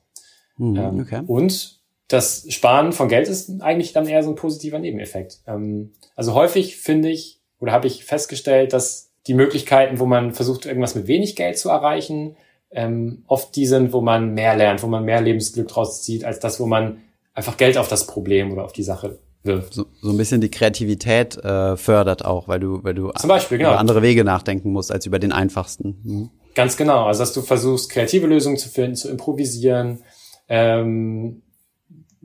[0.57, 1.23] Mhm, ähm, okay.
[1.27, 1.78] Und
[2.09, 5.41] das Sparen von Geld ist eigentlich dann eher so ein positiver Nebeneffekt.
[5.47, 10.65] Ähm, also häufig finde ich oder habe ich festgestellt, dass die Möglichkeiten, wo man versucht,
[10.65, 12.37] irgendwas mit wenig Geld zu erreichen,
[12.71, 16.41] ähm, oft die sind, wo man mehr lernt, wo man mehr Lebensglück draus zieht, als
[16.41, 17.03] das, wo man
[17.35, 19.75] einfach Geld auf das Problem oder auf die Sache wirft.
[19.75, 23.59] So, so ein bisschen die Kreativität äh, fördert auch, weil du, weil du Zum Beispiel,
[23.59, 23.71] genau.
[23.71, 26.01] über andere Wege nachdenken musst als über den einfachsten.
[26.03, 26.31] Mhm.
[26.55, 27.05] Ganz genau.
[27.05, 30.03] Also dass du versuchst, kreative Lösungen zu finden, zu improvisieren.
[30.49, 31.43] Ähm,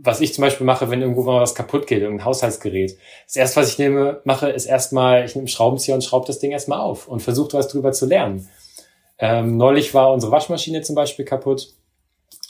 [0.04, 2.98] was ich zum Beispiel mache, wenn irgendwo mal was kaputt geht, irgendein Haushaltsgerät.
[3.26, 6.40] Das erste, was ich nehme, mache, ist erstmal, ich nehme einen Schraubenzieher und schraube das
[6.40, 8.50] Ding erstmal auf und versuche was drüber zu lernen.
[9.18, 11.74] Ähm, neulich war unsere Waschmaschine zum Beispiel kaputt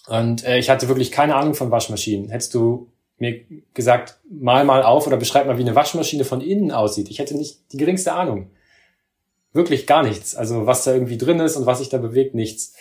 [0.07, 2.29] und äh, ich hatte wirklich keine Ahnung von Waschmaschinen.
[2.29, 3.41] Hättest du mir
[3.73, 7.09] gesagt, mal mal auf oder beschreib mal, wie eine Waschmaschine von innen aussieht.
[7.09, 8.49] Ich hätte nicht die geringste Ahnung.
[9.51, 10.35] Wirklich gar nichts.
[10.35, 12.73] Also was da irgendwie drin ist und was sich da bewegt, nichts.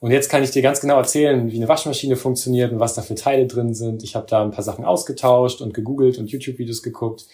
[0.00, 3.02] Und jetzt kann ich dir ganz genau erzählen, wie eine Waschmaschine funktioniert und was da
[3.02, 4.02] für Teile drin sind.
[4.02, 7.26] Ich habe da ein paar Sachen ausgetauscht und gegoogelt und YouTube-Videos geguckt.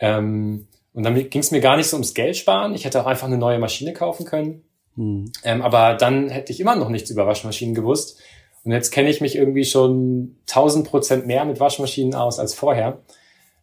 [0.00, 2.74] Ähm, und dann ging es mir gar nicht so ums Geld sparen.
[2.74, 4.64] Ich hätte auch einfach eine neue Maschine kaufen können.
[4.96, 5.30] Hm.
[5.44, 8.18] Ähm, aber dann hätte ich immer noch nichts über Waschmaschinen gewusst.
[8.64, 12.98] Und jetzt kenne ich mich irgendwie schon 1000 Prozent mehr mit Waschmaschinen aus als vorher.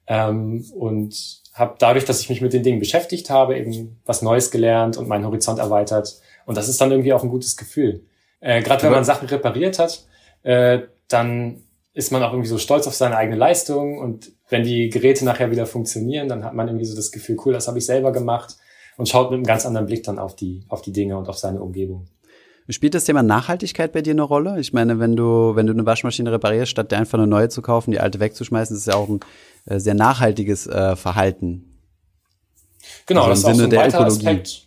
[0.07, 4.51] Ähm, und habe dadurch, dass ich mich mit den Dingen beschäftigt habe, eben was Neues
[4.51, 6.21] gelernt und meinen Horizont erweitert.
[6.45, 8.05] Und das ist dann irgendwie auch ein gutes Gefühl.
[8.39, 10.05] Äh, Gerade wenn man Sachen repariert hat,
[10.43, 14.89] äh, dann ist man auch irgendwie so stolz auf seine eigene Leistung und wenn die
[14.89, 17.85] Geräte nachher wieder funktionieren, dann hat man irgendwie so das Gefühl, cool, das habe ich
[17.85, 18.55] selber gemacht
[18.97, 21.37] und schaut mit einem ganz anderen Blick dann auf die, auf die Dinge und auf
[21.37, 22.05] seine Umgebung.
[22.69, 24.59] Spielt das Thema Nachhaltigkeit bei dir eine Rolle?
[24.59, 27.61] Ich meine, wenn du, wenn du eine Waschmaschine reparierst, statt dir einfach eine neue zu
[27.61, 29.21] kaufen, die alte wegzuschmeißen, ist ja auch ein
[29.65, 31.79] äh, sehr nachhaltiges äh, Verhalten.
[33.05, 34.27] Genau, also das ist auch so ein weiterer Ökologie.
[34.27, 34.66] Aspekt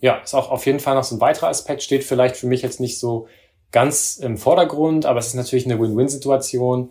[0.00, 2.62] ja, ist auch auf jeden Fall noch so ein weiterer Aspekt, steht vielleicht für mich
[2.62, 3.26] jetzt nicht so
[3.72, 6.90] ganz im Vordergrund, aber es ist natürlich eine Win-Win-Situation,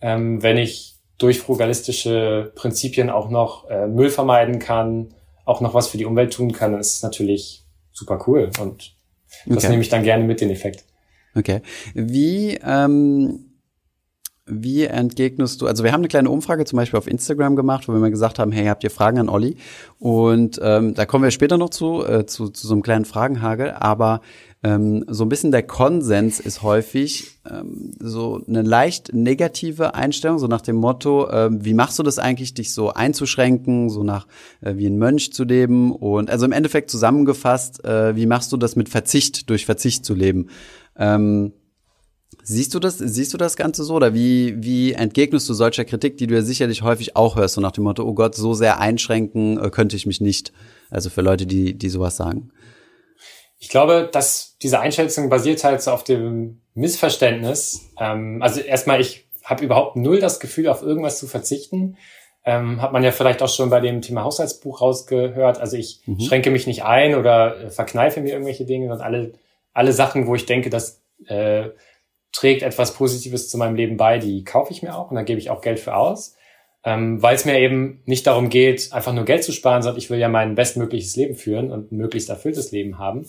[0.00, 5.88] ähm, wenn ich durch frugalistische Prinzipien auch noch äh, Müll vermeiden kann, auch noch was
[5.88, 8.94] für die Umwelt tun kann, dann ist es natürlich super cool und
[9.46, 9.68] das okay.
[9.70, 10.84] nehme ich dann gerne mit den Effekt.
[11.34, 11.62] Okay.
[11.94, 13.47] Wie ähm,
[14.48, 17.92] wie entgegnest du, also wir haben eine kleine Umfrage zum Beispiel auf Instagram gemacht, wo
[17.92, 19.56] wir mal gesagt haben, hey, habt ihr Fragen an Olli?
[19.98, 23.72] Und ähm, da kommen wir später noch zu, äh, zu, zu so einem kleinen Fragenhagel,
[23.72, 24.20] aber
[24.62, 30.48] ähm, so ein bisschen der Konsens ist häufig ähm, so eine leicht negative Einstellung, so
[30.48, 34.26] nach dem Motto, ähm, wie machst du das eigentlich, dich so einzuschränken, so nach
[34.60, 38.56] äh, wie ein Mönch zu leben und also im Endeffekt zusammengefasst, äh, wie machst du
[38.56, 40.48] das mit Verzicht, durch Verzicht zu leben?
[40.96, 41.52] Ähm,
[42.50, 46.16] Siehst du das, siehst du das Ganze so oder wie, wie entgegnest du solcher Kritik,
[46.16, 48.80] die du ja sicherlich häufig auch hörst, so nach dem Motto, oh Gott, so sehr
[48.80, 50.54] einschränken äh, könnte ich mich nicht.
[50.88, 52.50] Also für Leute, die, die sowas sagen.
[53.58, 57.90] Ich glaube, dass diese Einschätzung basiert halt so auf dem Missverständnis.
[58.00, 61.98] Ähm, also erstmal, ich habe überhaupt null das Gefühl, auf irgendwas zu verzichten.
[62.46, 65.58] Ähm, hat man ja vielleicht auch schon bei dem Thema Haushaltsbuch rausgehört.
[65.58, 66.20] Also ich mhm.
[66.20, 69.32] schränke mich nicht ein oder äh, verkneife mir irgendwelche Dinge, sondern alle,
[69.74, 71.68] alle Sachen, wo ich denke, dass äh,
[72.38, 75.40] trägt etwas Positives zu meinem Leben bei, die kaufe ich mir auch und da gebe
[75.40, 76.36] ich auch Geld für aus.
[76.84, 80.08] Ähm, weil es mir eben nicht darum geht, einfach nur Geld zu sparen, sondern ich
[80.08, 83.26] will ja mein bestmögliches Leben führen und ein möglichst erfülltes Leben haben.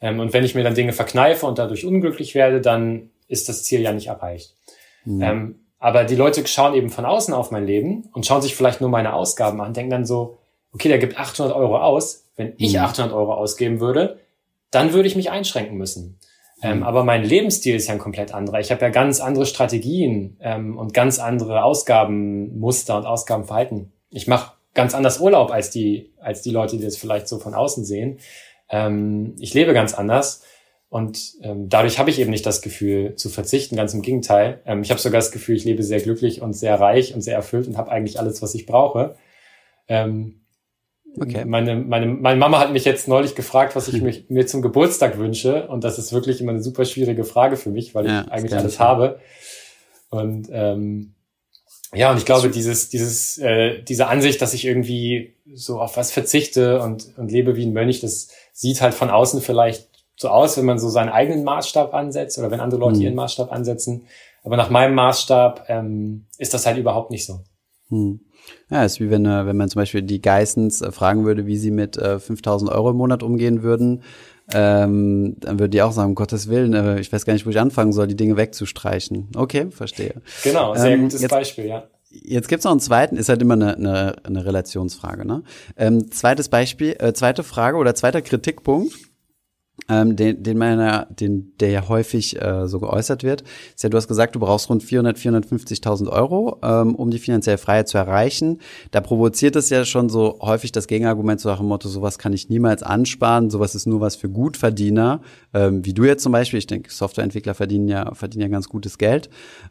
[0.00, 3.64] Ähm, und wenn ich mir dann Dinge verkneife und dadurch unglücklich werde, dann ist das
[3.64, 4.54] Ziel ja nicht erreicht.
[5.04, 5.22] Mhm.
[5.22, 8.80] Ähm, aber die Leute schauen eben von außen auf mein Leben und schauen sich vielleicht
[8.80, 10.38] nur meine Ausgaben an, denken dann so,
[10.72, 12.26] okay, der gibt 800 Euro aus.
[12.36, 12.80] Wenn ich mhm.
[12.80, 14.20] 800 Euro ausgeben würde,
[14.70, 16.20] dann würde ich mich einschränken müssen.
[16.60, 16.82] Ähm, mhm.
[16.82, 18.58] aber mein Lebensstil ist ja ein komplett anderer.
[18.58, 23.92] Ich habe ja ganz andere Strategien ähm, und ganz andere Ausgabenmuster und Ausgabenverhalten.
[24.10, 27.54] Ich mache ganz anders Urlaub als die, als die Leute, die das vielleicht so von
[27.54, 28.18] außen sehen.
[28.70, 30.42] Ähm, ich lebe ganz anders
[30.90, 34.62] und ähm, dadurch habe ich eben nicht das Gefühl zu verzichten, ganz im Gegenteil.
[34.64, 37.34] Ähm, ich habe sogar das Gefühl, ich lebe sehr glücklich und sehr reich und sehr
[37.34, 39.16] erfüllt und habe eigentlich alles, was ich brauche.
[39.86, 40.40] Ähm,
[41.20, 41.44] Okay.
[41.44, 44.02] Meine, meine, meine Mama hat mich jetzt neulich gefragt, was ich hm.
[44.04, 45.68] mich, mir zum Geburtstag wünsche.
[45.68, 48.54] Und das ist wirklich immer eine super schwierige Frage für mich, weil ja, ich eigentlich
[48.54, 48.86] alles sein.
[48.86, 49.20] habe.
[50.10, 51.14] Und ähm,
[51.94, 56.12] ja, und ich glaube, dieses, dieses, äh, diese Ansicht, dass ich irgendwie so auf was
[56.12, 60.56] verzichte und, und lebe wie ein Mönch, das sieht halt von außen vielleicht so aus,
[60.58, 63.02] wenn man so seinen eigenen Maßstab ansetzt oder wenn andere Leute mhm.
[63.02, 64.06] ihren Maßstab ansetzen.
[64.42, 67.40] Aber nach meinem Maßstab ähm, ist das halt überhaupt nicht so.
[67.88, 68.20] Mhm.
[68.70, 71.56] Ja, ist wie wenn, äh, wenn man zum Beispiel die Geissens äh, fragen würde, wie
[71.56, 74.02] sie mit äh, 5000 Euro im Monat umgehen würden.
[74.52, 77.50] Ähm, dann würde die auch sagen, um Gottes Willen, äh, ich weiß gar nicht, wo
[77.50, 79.28] ich anfangen soll, die Dinge wegzustreichen.
[79.36, 80.14] Okay, verstehe.
[80.42, 81.84] Genau, sehr ähm, gutes jetzt, Beispiel, ja.
[82.10, 85.26] Jetzt gibt's noch einen zweiten, ist halt immer eine, eine, eine Relationsfrage.
[85.26, 85.42] Ne?
[85.76, 88.94] Ähm, zweites Beispiel, äh, zweite Frage oder zweiter Kritikpunkt.
[89.88, 93.42] Ähm, den, den meiner, den, der ja häufig äh, so geäußert wird,
[93.74, 97.58] ist ja, du hast gesagt, du brauchst rund 400, 450.000 Euro, ähm, um die finanzielle
[97.58, 98.58] Freiheit zu erreichen.
[98.90, 102.32] Da provoziert es ja schon so häufig das Gegenargument so nach dem Motto, sowas kann
[102.32, 105.20] ich niemals ansparen, sowas ist nur was für Gutverdiener,
[105.54, 106.58] ähm, wie du jetzt zum Beispiel.
[106.58, 109.30] Ich denke, Softwareentwickler verdienen ja, verdienen ja ganz gutes Geld.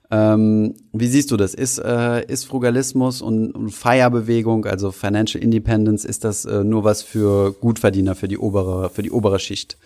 [0.09, 1.53] Ähm, wie siehst du das?
[1.53, 7.03] Ist, äh, ist Frugalismus und, und Feierbewegung, also Financial Independence, ist das äh, nur was
[7.03, 9.77] für Gutverdiener, für die obere, für die obere Schicht?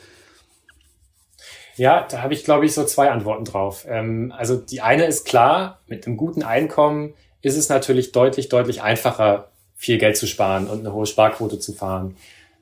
[1.75, 3.86] Ja, da habe ich, glaube ich, so zwei Antworten drauf.
[3.88, 8.81] Ähm, also die eine ist klar, mit einem guten Einkommen ist es natürlich deutlich, deutlich
[8.81, 12.15] einfacher, viel Geld zu sparen und eine hohe Sparquote zu fahren.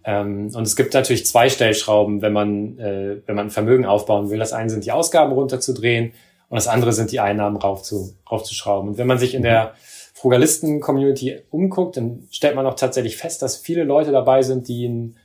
[0.06, 4.30] Ähm, und es gibt natürlich zwei Stellschrauben, wenn man, äh, wenn man ein Vermögen aufbauen
[4.30, 4.40] will.
[4.40, 6.14] Das eine sind die Ausgaben runterzudrehen
[6.48, 8.92] und das andere sind die Einnahmen raufzu, raufzuschrauben.
[8.92, 9.74] Und wenn man sich in der
[10.14, 15.18] Frugalisten-Community umguckt, dann stellt man auch tatsächlich fest, dass viele Leute dabei sind, die ein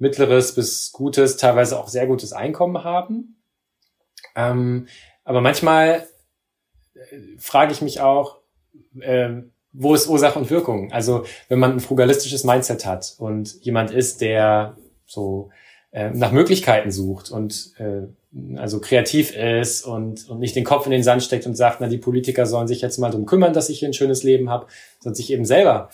[0.00, 3.40] mittleres bis gutes, teilweise auch sehr gutes Einkommen haben.
[4.34, 4.88] Ähm,
[5.24, 6.06] aber manchmal
[6.94, 7.00] äh,
[7.38, 8.38] frage ich mich auch,
[8.98, 10.92] äh, wo ist Ursache und Wirkung?
[10.92, 15.50] Also wenn man ein frugalistisches Mindset hat und jemand ist, der so
[15.92, 18.02] äh, nach Möglichkeiten sucht und äh,
[18.56, 21.88] also kreativ ist und, und nicht den Kopf in den Sand steckt und sagt, na,
[21.88, 24.66] die Politiker sollen sich jetzt mal drum kümmern, dass ich hier ein schönes Leben habe,
[25.00, 25.90] sondern sich eben selber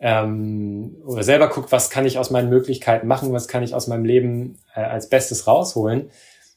[0.00, 3.86] ähm, oder selber guckt, was kann ich aus meinen Möglichkeiten machen, was kann ich aus
[3.86, 6.10] meinem Leben äh, als Bestes rausholen,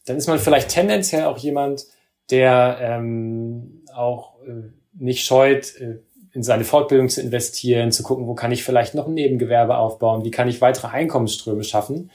[0.06, 1.86] dann ist man vielleicht tendenziell auch jemand,
[2.30, 6.00] der ähm, auch äh, nicht scheut, äh,
[6.34, 10.24] in seine Fortbildung zu investieren, zu gucken, wo kann ich vielleicht noch ein Nebengewerbe aufbauen,
[10.24, 12.10] wie kann ich weitere Einkommensströme schaffen.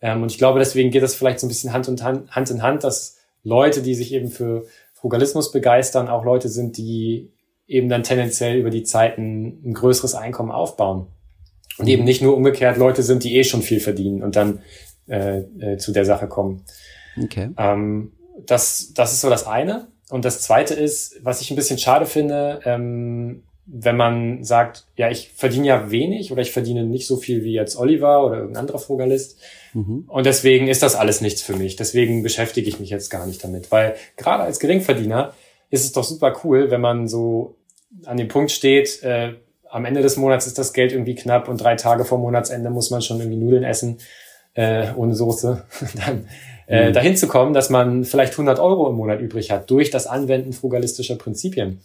[0.00, 2.50] Ähm, und ich glaube, deswegen geht das vielleicht so ein bisschen Hand, und Hand, Hand
[2.50, 7.30] in Hand, dass Leute, die sich eben für Frugalismus begeistern, auch Leute sind, die
[7.66, 11.06] eben dann tendenziell über die Zeiten ein größeres Einkommen aufbauen.
[11.78, 14.60] Und eben nicht nur umgekehrt Leute sind, die eh schon viel verdienen und dann
[15.08, 16.64] äh, äh, zu der Sache kommen.
[17.22, 17.50] Okay.
[17.56, 18.12] Ähm,
[18.46, 19.88] das, das ist so das eine.
[20.10, 25.10] Und das zweite ist, was ich ein bisschen schade finde, ähm, wenn man sagt, ja,
[25.10, 28.60] ich verdiene ja wenig oder ich verdiene nicht so viel wie jetzt Oliver oder irgendein
[28.60, 29.38] anderer Frugalist.
[29.72, 30.04] Mhm.
[30.08, 31.76] Und deswegen ist das alles nichts für mich.
[31.76, 33.70] Deswegen beschäftige ich mich jetzt gar nicht damit.
[33.70, 35.32] Weil gerade als Geringverdiener
[35.72, 37.56] ist es doch super cool, wenn man so
[38.04, 39.34] an dem Punkt steht, äh,
[39.68, 42.90] am Ende des Monats ist das Geld irgendwie knapp und drei Tage vor Monatsende muss
[42.90, 43.98] man schon irgendwie Nudeln essen
[44.54, 45.64] äh, ohne Soße.
[46.06, 46.28] Dann
[46.68, 46.92] äh, mhm.
[46.92, 50.52] dahin zu kommen, dass man vielleicht 100 Euro im Monat übrig hat durch das Anwenden
[50.52, 51.80] frugalistischer Prinzipien.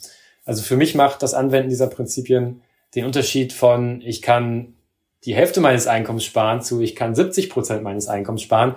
[0.46, 2.62] Also für mich macht das Anwenden dieser Prinzipien
[2.94, 4.76] den Unterschied von, ich kann
[5.24, 8.76] die Hälfte meines Einkommens sparen zu, ich kann 70 Prozent meines Einkommens sparen.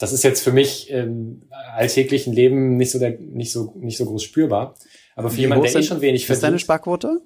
[0.00, 1.42] Das ist jetzt für mich im
[1.76, 4.74] alltäglichen Leben nicht so, der, nicht so, nicht so groß spürbar.
[5.14, 6.36] Aber für jemanden, der eh schon wenig verdient.
[6.38, 7.20] ist deine Sparquote?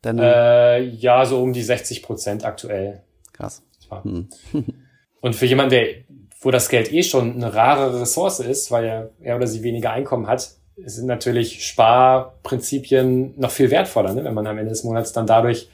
[0.00, 3.02] Deine äh, ja, so um die 60 Prozent aktuell.
[3.32, 3.62] Krass.
[4.02, 4.28] Hm.
[5.20, 5.86] Und für jemanden, der
[6.44, 9.90] wo das Geld eh schon eine rare Ressource ist, weil er, er oder sie weniger
[9.90, 14.24] Einkommen hat, sind natürlich Sparprinzipien noch viel wertvoller, ne?
[14.24, 15.68] wenn man am Ende des Monats dann dadurch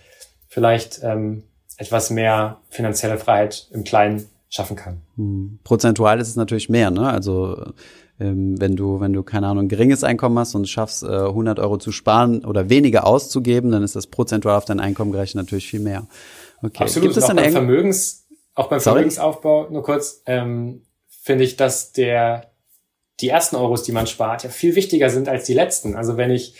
[0.47, 1.43] vielleicht ähm,
[1.77, 5.01] etwas mehr finanzielle Freiheit im Kleinen schaffen kann.
[5.17, 5.59] Hm.
[5.65, 7.09] Prozentual ist es natürlich mehr, ne?
[7.09, 7.73] Also
[8.19, 11.59] ähm, wenn du, wenn du keine Ahnung, ein geringes Einkommen hast und schaffst, äh, 100
[11.59, 15.69] Euro zu sparen oder weniger auszugeben, dann ist das prozentual auf dein Einkommen gerechnet natürlich
[15.69, 16.07] viel mehr.
[16.63, 16.83] Okay.
[16.83, 17.09] Absolut.
[17.09, 18.97] Gibt es dann Vermögens auch beim Sorry?
[18.97, 22.51] Vermögensaufbau, nur kurz, ähm, finde ich, dass der,
[23.21, 25.95] die ersten Euros, die man spart, ja viel wichtiger sind als die letzten.
[25.95, 26.57] Also wenn ich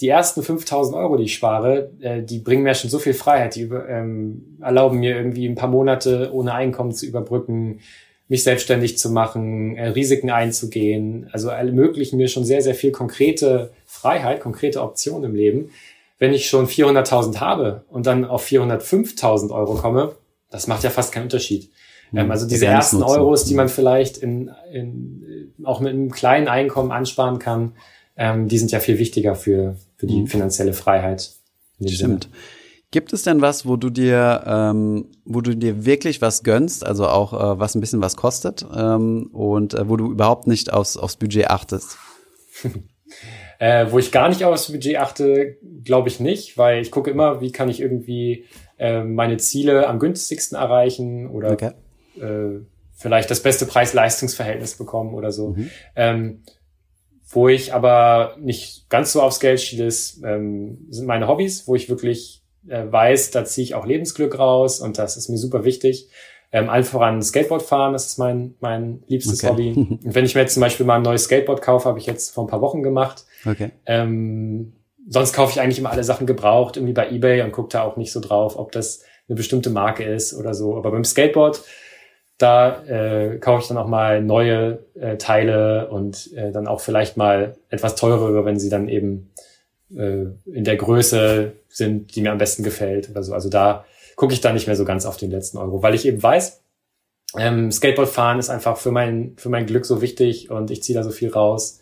[0.00, 3.54] die ersten 5000 Euro, die ich spare, äh, die bringen mir schon so viel Freiheit,
[3.54, 7.80] die über, ähm, erlauben mir irgendwie ein paar Monate ohne Einkommen zu überbrücken,
[8.28, 11.28] mich selbstständig zu machen, äh, Risiken einzugehen.
[11.32, 15.70] Also ermöglichen mir schon sehr, sehr viel konkrete Freiheit, konkrete Optionen im Leben.
[16.18, 20.12] Wenn ich schon 400.000 habe und dann auf 405.000 Euro komme,
[20.50, 21.70] das macht ja fast keinen Unterschied.
[22.12, 22.18] Mhm.
[22.18, 26.92] Ähm, also diese ersten Euros, die man vielleicht in, in, auch mit einem kleinen Einkommen
[26.92, 27.72] ansparen kann,
[28.16, 30.26] ähm, die sind ja viel wichtiger für, für die mhm.
[30.26, 31.30] finanzielle Freiheit.
[31.76, 32.24] Stimmt.
[32.24, 32.34] Sinne.
[32.90, 37.06] Gibt es denn was, wo du dir, ähm, wo du dir wirklich was gönnst, also
[37.06, 40.96] auch äh, was ein bisschen was kostet ähm, und äh, wo du überhaupt nicht aufs,
[40.96, 41.98] aufs Budget achtest?
[43.58, 47.42] äh, wo ich gar nicht aufs Budget achte, glaube ich nicht, weil ich gucke immer,
[47.42, 48.46] wie kann ich irgendwie
[48.78, 51.72] äh, meine Ziele am günstigsten erreichen oder okay.
[52.18, 52.64] äh,
[52.96, 55.50] vielleicht das beste Preis-Leistungs-Verhältnis bekommen oder so.
[55.50, 55.70] Mhm.
[55.94, 56.42] Ähm,
[57.30, 59.88] wo ich aber nicht ganz so aufs Geld schiele,
[60.24, 64.80] ähm, sind meine Hobbys, wo ich wirklich äh, weiß, da ziehe ich auch Lebensglück raus
[64.80, 66.08] und das ist mir super wichtig.
[66.52, 69.52] Ähm, allen voran Skateboard fahren, das ist mein, mein liebstes okay.
[69.52, 69.72] Hobby.
[70.04, 72.34] Und wenn ich mir jetzt zum Beispiel mal ein neues Skateboard kaufe, habe ich jetzt
[72.34, 73.24] vor ein paar Wochen gemacht.
[73.46, 73.70] Okay.
[73.86, 74.72] Ähm,
[75.08, 77.96] sonst kaufe ich eigentlich immer alle Sachen gebraucht, irgendwie bei eBay und gucke da auch
[77.96, 80.76] nicht so drauf, ob das eine bestimmte Marke ist oder so.
[80.76, 81.62] Aber beim Skateboard,
[82.40, 87.18] Da äh, kaufe ich dann auch mal neue äh, Teile und äh, dann auch vielleicht
[87.18, 89.30] mal etwas teurere, wenn sie dann eben
[89.94, 93.34] äh, in der Größe sind, die mir am besten gefällt oder so.
[93.34, 93.84] Also da
[94.16, 96.62] gucke ich da nicht mehr so ganz auf den letzten Euro, weil ich eben weiß,
[97.36, 100.96] ähm, Skateboard fahren ist einfach für mein, für mein Glück so wichtig und ich ziehe
[100.96, 101.80] da so viel raus,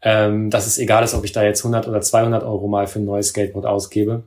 [0.00, 3.00] ähm, dass es egal ist, ob ich da jetzt 100 oder 200 Euro mal für
[3.00, 4.22] ein neues Skateboard ausgebe.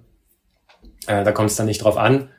[1.08, 2.30] Äh, da kommt es dann nicht drauf an.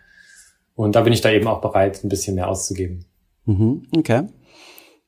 [0.77, 3.07] Und da bin ich da eben auch bereit, ein bisschen mehr auszugeben.
[3.47, 4.25] Mhm, okay.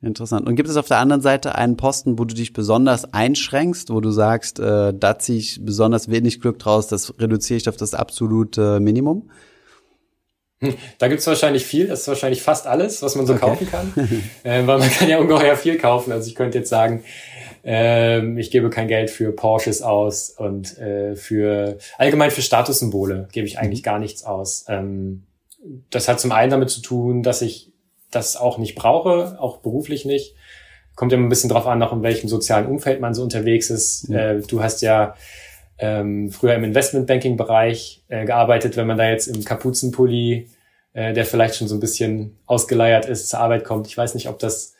[0.03, 0.47] Interessant.
[0.47, 4.01] Und gibt es auf der anderen Seite einen Posten, wo du dich besonders einschränkst, wo
[4.01, 7.95] du sagst, äh, da ziehe ich besonders wenig Glück draus, das reduziere ich auf das
[7.95, 9.31] absolute Minimum?
[10.61, 13.47] Hm, da gibt's wahrscheinlich viel, das ist wahrscheinlich fast alles, was man so okay.
[13.47, 13.93] kaufen kann.
[14.43, 16.13] äh, weil man kann ja ungeheuer viel kaufen.
[16.13, 17.03] Also ich könnte jetzt sagen,
[17.65, 23.47] ähm, ich gebe kein Geld für Porsches aus und äh, für allgemein für Statussymbole gebe
[23.47, 23.87] ich eigentlich mhm.
[23.87, 24.67] gar nichts aus.
[24.69, 25.25] Ähm,
[25.91, 27.73] das hat zum einen damit zu tun, dass ich
[28.11, 30.35] das auch nicht brauche, auch beruflich nicht.
[30.95, 34.09] Kommt immer ein bisschen drauf an, auch in welchem sozialen Umfeld man so unterwegs ist.
[34.09, 34.33] Ja.
[34.33, 35.15] Äh, du hast ja
[35.79, 40.49] ähm, früher im Investmentbanking-Bereich äh, gearbeitet, wenn man da jetzt im Kapuzenpulli,
[40.95, 43.87] äh, der vielleicht schon so ein bisschen ausgeleiert ist, zur Arbeit kommt.
[43.87, 44.75] Ich weiß nicht, ob das,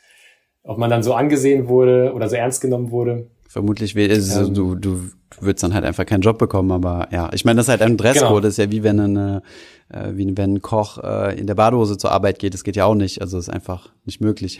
[0.63, 3.27] ob man dann so angesehen wurde oder so ernst genommen wurde.
[3.47, 7.45] Vermutlich also ähm, du, du würdest dann halt einfach keinen Job bekommen, aber ja, ich
[7.45, 8.39] meine, das ist halt ein Dresscode, genau.
[8.41, 9.41] das ist ja wie wenn eine,
[9.89, 12.85] äh, wie wenn ein Koch äh, in der Badehose zur Arbeit geht, das geht ja
[12.85, 14.59] auch nicht, also ist einfach nicht möglich.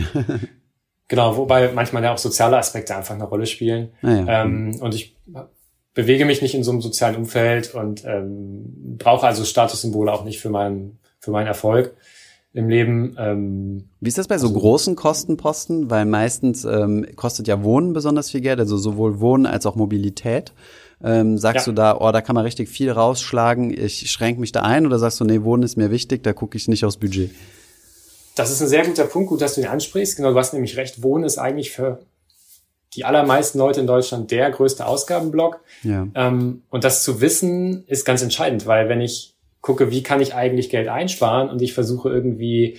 [1.07, 3.89] genau, wobei manchmal ja auch soziale Aspekte einfach eine Rolle spielen.
[4.01, 4.43] Ah, ja.
[4.43, 5.17] ähm, und ich
[5.93, 10.39] bewege mich nicht in so einem sozialen Umfeld und ähm, brauche also Statussymbole auch nicht
[10.39, 11.95] für meinen für meinen Erfolg
[12.57, 13.15] im Leben.
[13.19, 15.91] Ähm, Wie ist das bei so also, großen Kostenposten?
[15.91, 20.53] Weil meistens ähm, kostet ja Wohnen besonders viel Geld, also sowohl Wohnen als auch Mobilität.
[21.03, 21.71] Ähm, sagst ja.
[21.71, 24.97] du da, oh, da kann man richtig viel rausschlagen, ich schränke mich da ein oder
[24.97, 27.29] sagst du, nee, Wohnen ist mir wichtig, da gucke ich nicht aufs Budget?
[28.33, 30.17] Das ist ein sehr guter Punkt, gut, dass du ihn ansprichst.
[30.17, 31.99] Genau, du hast nämlich recht, Wohnen ist eigentlich für
[32.95, 35.59] die allermeisten Leute in Deutschland der größte Ausgabenblock.
[35.83, 36.07] Ja.
[36.15, 39.36] Ähm, und das zu wissen ist ganz entscheidend, weil wenn ich
[39.67, 42.77] gucke, wie kann ich eigentlich Geld einsparen und ich versuche irgendwie,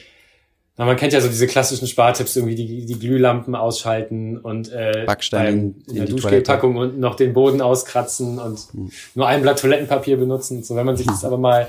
[0.78, 5.04] na, man kennt ja so diese klassischen Spartipps, irgendwie die, die Glühlampen ausschalten und äh,
[5.06, 8.90] Backstein in der Duschgelpackung und noch den Boden auskratzen und hm.
[9.14, 10.62] nur ein Blatt Toilettenpapier benutzen.
[10.62, 11.68] So, wenn man sich das aber mal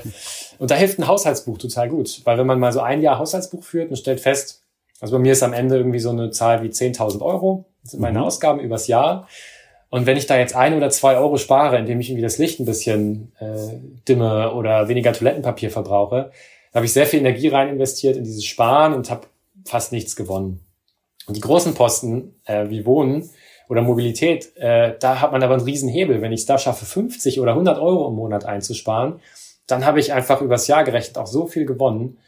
[0.58, 3.62] und da hilft ein Haushaltsbuch total gut, weil wenn man mal so ein Jahr Haushaltsbuch
[3.62, 4.62] führt und stellt fest,
[5.00, 8.00] also bei mir ist am Ende irgendwie so eine Zahl wie 10.000 Euro, das sind
[8.00, 8.24] meine mhm.
[8.24, 9.28] Ausgaben übers Jahr.
[9.90, 12.60] Und wenn ich da jetzt ein oder zwei Euro spare, indem ich irgendwie das Licht
[12.60, 13.76] ein bisschen äh,
[14.08, 16.30] dimme oder weniger Toilettenpapier verbrauche,
[16.72, 19.26] da habe ich sehr viel Energie rein investiert in dieses Sparen und habe
[19.64, 20.60] fast nichts gewonnen.
[21.26, 23.28] Und die großen Posten äh, wie Wohnen
[23.68, 26.22] oder Mobilität, äh, da hat man aber einen riesen Hebel.
[26.22, 29.20] Wenn ich es da schaffe, 50 oder 100 Euro im Monat einzusparen,
[29.66, 32.18] dann habe ich einfach übers Jahr gerechnet auch so viel gewonnen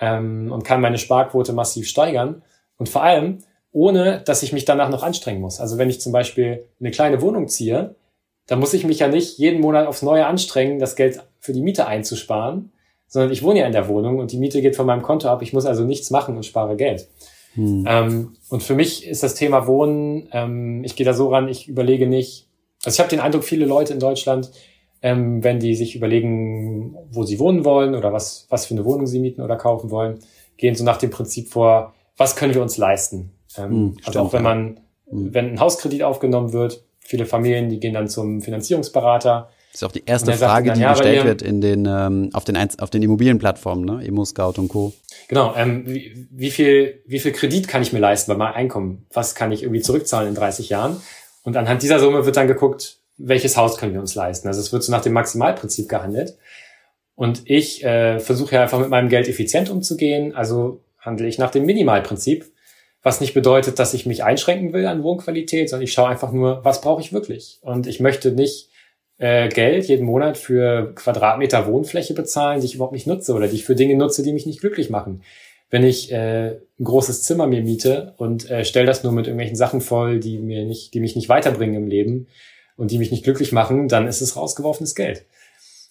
[0.00, 2.42] ähm, und kann meine Sparquote massiv steigern.
[2.76, 3.38] Und vor allem,
[3.74, 5.60] ohne dass ich mich danach noch anstrengen muss.
[5.60, 7.96] Also wenn ich zum Beispiel eine kleine Wohnung ziehe,
[8.46, 11.60] dann muss ich mich ja nicht jeden Monat aufs Neue anstrengen, das Geld für die
[11.60, 12.72] Miete einzusparen,
[13.08, 15.42] sondern ich wohne ja in der Wohnung und die Miete geht von meinem Konto ab.
[15.42, 17.08] Ich muss also nichts machen und spare Geld.
[17.54, 17.84] Hm.
[17.88, 21.66] Ähm, und für mich ist das Thema Wohnen, ähm, ich gehe da so ran, ich
[21.68, 22.46] überlege nicht,
[22.84, 24.52] also ich habe den Eindruck, viele Leute in Deutschland,
[25.02, 29.08] ähm, wenn die sich überlegen, wo sie wohnen wollen oder was, was für eine Wohnung
[29.08, 30.20] sie mieten oder kaufen wollen,
[30.58, 33.33] gehen so nach dem Prinzip vor, was können wir uns leisten?
[33.58, 35.34] Ähm, hm, also auch wenn man, hm.
[35.34, 39.50] wenn ein Hauskredit aufgenommen wird, viele Familien, die gehen dann zum Finanzierungsberater.
[39.72, 42.44] Das ist auch die erste Frage, dann, die ja, gestellt wird in den, ähm, auf
[42.44, 44.04] den, auf den Immobilienplattformen, ne?
[44.04, 44.92] Immo Scout und Co.
[45.28, 49.06] Genau, ähm, wie, wie viel, wie viel Kredit kann ich mir leisten bei meinem Einkommen?
[49.12, 51.00] Was kann ich irgendwie zurückzahlen in 30 Jahren?
[51.42, 54.48] Und anhand dieser Summe wird dann geguckt, welches Haus können wir uns leisten?
[54.48, 56.36] Also es wird so nach dem Maximalprinzip gehandelt.
[57.14, 60.34] Und ich äh, versuche ja einfach mit meinem Geld effizient umzugehen.
[60.34, 62.50] Also handle ich nach dem Minimalprinzip
[63.04, 66.64] was nicht bedeutet, dass ich mich einschränken will an Wohnqualität, sondern ich schaue einfach nur,
[66.64, 67.58] was brauche ich wirklich.
[67.60, 68.70] Und ich möchte nicht
[69.18, 73.56] äh, Geld jeden Monat für Quadratmeter Wohnfläche bezahlen, die ich überhaupt nicht nutze oder die
[73.56, 75.22] ich für Dinge nutze, die mich nicht glücklich machen.
[75.68, 79.56] Wenn ich äh, ein großes Zimmer mir miete und äh, stelle das nur mit irgendwelchen
[79.56, 82.28] Sachen voll, die mir nicht, die mich nicht weiterbringen im Leben
[82.76, 85.26] und die mich nicht glücklich machen, dann ist es rausgeworfenes Geld.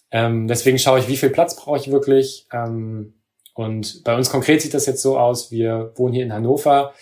[0.09, 2.47] Ähm, deswegen schaue ich, wie viel Platz brauche ich wirklich.
[2.51, 3.14] Ähm,
[3.54, 6.93] und bei uns konkret sieht das jetzt so aus, wir wohnen hier in Hannover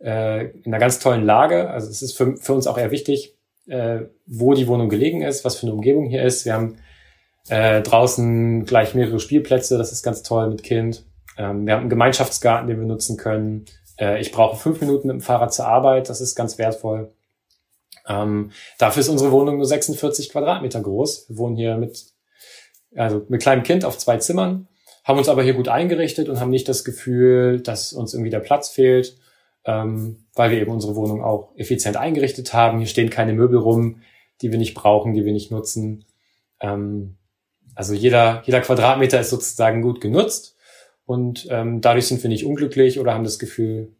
[0.00, 1.70] äh, in einer ganz tollen Lage.
[1.70, 3.36] Also es ist für, für uns auch eher wichtig,
[3.66, 6.44] äh, wo die Wohnung gelegen ist, was für eine Umgebung hier ist.
[6.44, 6.78] Wir haben
[7.48, 11.04] äh, draußen gleich mehrere Spielplätze, das ist ganz toll mit Kind.
[11.36, 13.66] Ähm, wir haben einen Gemeinschaftsgarten, den wir nutzen können.
[13.98, 17.12] Äh, ich brauche fünf Minuten mit dem Fahrrad zur Arbeit, das ist ganz wertvoll.
[18.08, 21.28] Ähm, dafür ist unsere Wohnung nur 46 Quadratmeter groß.
[21.28, 22.06] Wir wohnen hier mit,
[22.96, 24.66] also mit kleinem Kind auf zwei Zimmern
[25.04, 28.40] haben uns aber hier gut eingerichtet und haben nicht das Gefühl, dass uns irgendwie der
[28.40, 29.16] Platz fehlt,
[29.64, 32.78] ähm, weil wir eben unsere Wohnung auch effizient eingerichtet haben.
[32.78, 34.02] Hier stehen keine Möbel rum,
[34.42, 36.04] die wir nicht brauchen, die wir nicht nutzen.
[36.60, 37.16] Ähm,
[37.74, 40.56] also jeder, jeder Quadratmeter ist sozusagen gut genutzt
[41.06, 43.92] und ähm, dadurch sind wir nicht unglücklich oder haben das Gefühl,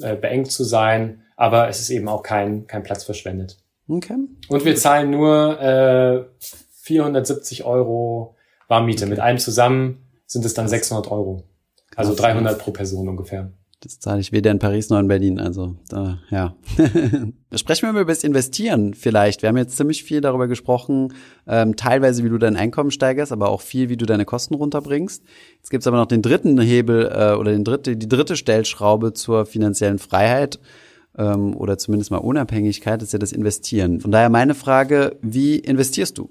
[0.00, 3.58] äh, beengt zu sein, aber es ist eben auch kein, kein Platz verschwendet.
[3.88, 4.16] Okay.
[4.48, 6.24] Und wir zahlen nur äh,
[6.82, 8.36] 470 Euro
[8.68, 9.04] Warmmiete.
[9.04, 9.10] Okay.
[9.10, 11.44] Mit allem zusammen sind es dann 600 Euro.
[11.96, 13.52] Also 300 pro Person ungefähr.
[13.84, 15.38] Das zahle ich weder in Paris noch in Berlin.
[15.38, 16.56] Also da, ja.
[17.54, 19.42] Sprechen wir mal über das Investieren vielleicht.
[19.42, 21.12] Wir haben jetzt ziemlich viel darüber gesprochen,
[21.46, 25.22] ähm, teilweise wie du dein Einkommen steigerst, aber auch viel, wie du deine Kosten runterbringst.
[25.56, 29.44] Jetzt gibt's aber noch den dritten Hebel äh, oder den dritte, die dritte Stellschraube zur
[29.44, 30.58] finanziellen Freiheit
[31.18, 34.00] ähm, oder zumindest mal Unabhängigkeit, ist ja das Investieren.
[34.00, 36.30] Von daher meine Frage, wie investierst du?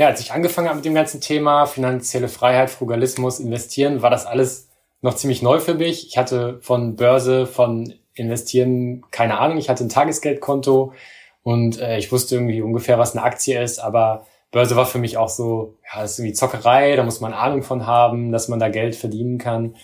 [0.00, 4.24] Ja, als ich angefangen habe mit dem ganzen Thema finanzielle Freiheit, Frugalismus, Investieren, war das
[4.24, 4.70] alles
[5.02, 6.06] noch ziemlich neu für mich.
[6.06, 9.58] Ich hatte von Börse, von Investieren keine Ahnung.
[9.58, 10.94] Ich hatte ein Tagesgeldkonto
[11.42, 15.18] und äh, ich wusste irgendwie ungefähr, was eine Aktie ist, aber Börse war für mich
[15.18, 18.58] auch so, ja, das ist irgendwie Zockerei, da muss man Ahnung von haben, dass man
[18.58, 19.76] da Geld verdienen kann.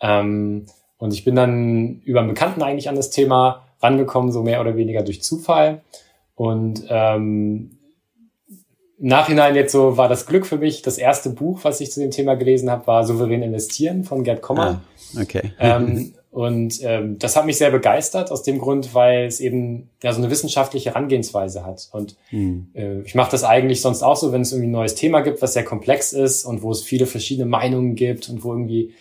[0.00, 0.66] Ähm,
[0.98, 4.74] und ich bin dann über einen Bekannten eigentlich an das Thema rangekommen, so mehr oder
[4.74, 5.82] weniger durch Zufall.
[6.34, 7.78] Und ähm,
[9.04, 10.82] Nachhinein jetzt so war das Glück für mich.
[10.82, 14.42] Das erste Buch, was ich zu dem Thema gelesen habe, war Souverän investieren von Gerd
[14.42, 14.80] Kommer.
[15.16, 15.52] Ah, okay.
[15.58, 20.12] Ähm, und ähm, das hat mich sehr begeistert aus dem Grund, weil es eben ja
[20.12, 21.88] so eine wissenschaftliche Herangehensweise hat.
[21.90, 22.68] Und hm.
[22.74, 25.42] äh, ich mache das eigentlich sonst auch so, wenn es irgendwie ein neues Thema gibt,
[25.42, 28.94] was sehr komplex ist und wo es viele verschiedene Meinungen gibt und wo irgendwie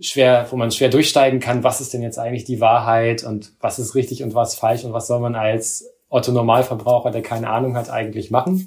[0.00, 3.78] schwer, wo man schwer durchsteigen kann, was ist denn jetzt eigentlich die Wahrheit und was
[3.78, 7.76] ist richtig und was falsch und was soll man als Otto Normalverbraucher, der keine Ahnung
[7.76, 8.66] hat, eigentlich machen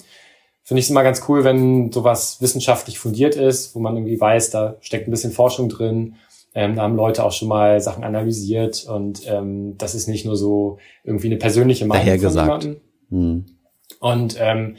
[0.69, 4.51] finde ich es immer ganz cool, wenn sowas wissenschaftlich fundiert ist, wo man irgendwie weiß,
[4.51, 6.17] da steckt ein bisschen Forschung drin.
[6.53, 10.35] Ähm, da haben Leute auch schon mal Sachen analysiert und ähm, das ist nicht nur
[10.35, 12.81] so irgendwie eine persönliche Meinung Daher von jemandem.
[13.09, 13.45] Hm.
[13.99, 14.75] Und ähm,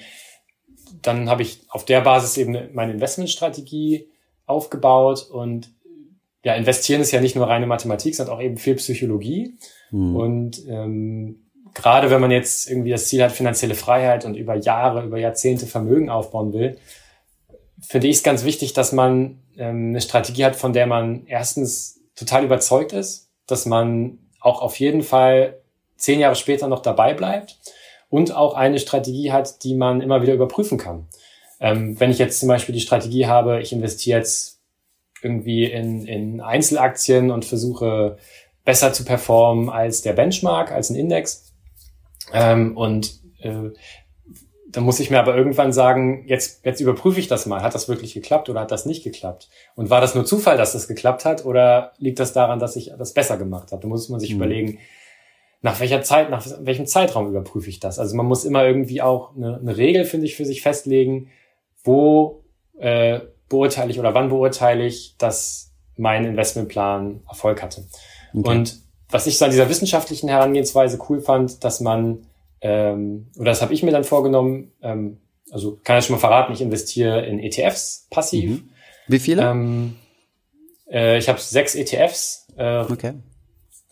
[1.03, 4.07] dann habe ich auf der Basis eben meine Investmentstrategie
[4.47, 5.72] aufgebaut und
[6.45, 9.59] ja, investieren ist ja nicht nur reine Mathematik, sondern auch eben viel Psychologie.
[9.88, 10.14] Hm.
[10.14, 15.04] Und ähm, gerade wenn man jetzt irgendwie das Ziel hat, finanzielle Freiheit und über Jahre,
[15.04, 16.78] über Jahrzehnte Vermögen aufbauen will,
[17.80, 22.00] finde ich es ganz wichtig, dass man ähm, eine Strategie hat, von der man erstens
[22.14, 25.60] total überzeugt ist, dass man auch auf jeden Fall
[25.96, 27.58] zehn Jahre später noch dabei bleibt
[28.08, 31.06] und auch eine Strategie hat, die man immer wieder überprüfen kann.
[31.60, 34.60] Ähm, wenn ich jetzt zum Beispiel die Strategie habe, ich investiere jetzt
[35.22, 38.16] irgendwie in, in Einzelaktien und versuche
[38.64, 41.49] besser zu performen als der Benchmark, als ein Index,
[42.32, 43.70] ähm, und äh,
[44.72, 47.62] dann muss ich mir aber irgendwann sagen, jetzt, jetzt überprüfe ich das mal.
[47.62, 49.48] Hat das wirklich geklappt oder hat das nicht geklappt?
[49.74, 52.92] Und war das nur Zufall, dass das geklappt hat oder liegt das daran, dass ich
[52.96, 53.82] das besser gemacht habe?
[53.82, 54.36] Da muss man sich mhm.
[54.36, 54.78] überlegen,
[55.62, 57.98] nach welcher Zeit, nach welchem Zeitraum überprüfe ich das?
[57.98, 61.30] Also man muss immer irgendwie auch eine, eine Regel, finde ich, für sich festlegen,
[61.82, 62.44] wo
[62.78, 67.84] äh, beurteile ich oder wann beurteile ich, dass mein Investmentplan Erfolg hatte.
[68.32, 68.48] Okay.
[68.48, 68.80] Und
[69.11, 72.26] was ich so an dieser wissenschaftlichen Herangehensweise cool fand, dass man,
[72.61, 75.18] ähm, oder das habe ich mir dann vorgenommen, ähm,
[75.50, 78.50] also kann ich schon mal verraten, ich investiere in ETFs passiv.
[78.50, 78.70] Mhm.
[79.08, 79.42] Wie viele?
[79.42, 79.96] Ähm,
[80.88, 83.14] äh, ich habe sechs ETFs, äh, okay.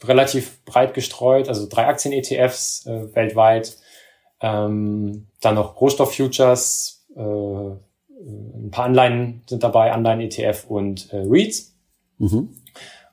[0.04, 3.78] relativ breit gestreut, also drei Aktien-ETFs äh, weltweit,
[4.40, 7.20] ähm, dann noch Rohstoff-Futures, äh,
[8.20, 11.74] ein paar Anleihen sind dabei, Anleihen-ETF und äh, REITs.
[12.18, 12.50] Mhm.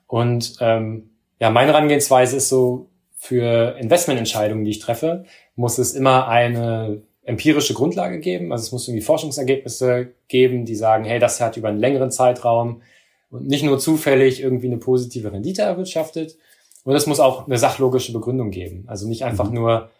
[0.06, 2.88] Und ähm, ja, meine Herangehensweise ist so,
[3.26, 5.24] für Investmententscheidungen, die ich treffe,
[5.56, 8.52] muss es immer eine empirische Grundlage geben.
[8.52, 12.82] Also es muss irgendwie Forschungsergebnisse geben, die sagen, hey, das hat über einen längeren Zeitraum
[13.30, 16.36] und nicht nur zufällig irgendwie eine positive Rendite erwirtschaftet.
[16.84, 18.84] Und es muss auch eine sachlogische Begründung geben.
[18.86, 19.56] Also nicht einfach mhm.
[19.56, 19.90] nur,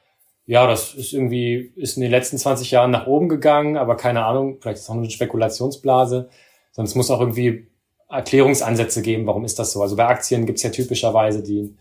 [0.47, 4.24] ja, das ist irgendwie, ist in den letzten 20 Jahren nach oben gegangen, aber keine
[4.24, 6.28] Ahnung, vielleicht ist es auch nur eine Spekulationsblase,
[6.70, 7.66] sondern es muss auch irgendwie
[8.09, 9.82] Erklärungsansätze geben, warum ist das so.
[9.82, 11.74] Also bei Aktien gibt es ja typischerweise die,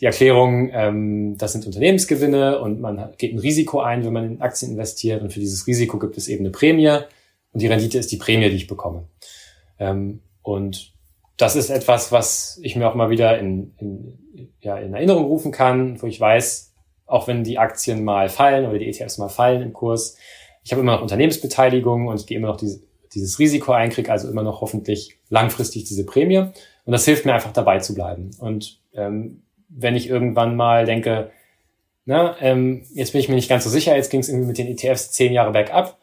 [0.00, 4.40] die Erklärung, ähm, das sind Unternehmensgewinne und man geht ein Risiko ein, wenn man in
[4.40, 6.98] Aktien investiert und für dieses Risiko gibt es eben eine Prämie
[7.52, 9.04] und die Rendite ist die Prämie, die ich bekomme.
[9.78, 10.92] Ähm, und
[11.36, 14.18] das ist etwas, was ich mir auch mal wieder in, in,
[14.60, 16.72] ja, in Erinnerung rufen kann, wo ich weiß,
[17.06, 20.16] auch wenn die Aktien mal fallen oder die ETFs mal fallen im Kurs,
[20.62, 22.82] ich habe immer noch Unternehmensbeteiligung und ich gehe immer noch diese
[23.14, 26.38] dieses Risiko einkriege, also immer noch hoffentlich langfristig diese Prämie.
[26.38, 28.30] Und das hilft mir einfach dabei zu bleiben.
[28.38, 31.30] Und ähm, wenn ich irgendwann mal denke,
[32.06, 34.58] na, ähm, jetzt bin ich mir nicht ganz so sicher, jetzt ging es irgendwie mit
[34.58, 35.98] den ETFs zehn Jahre bergab,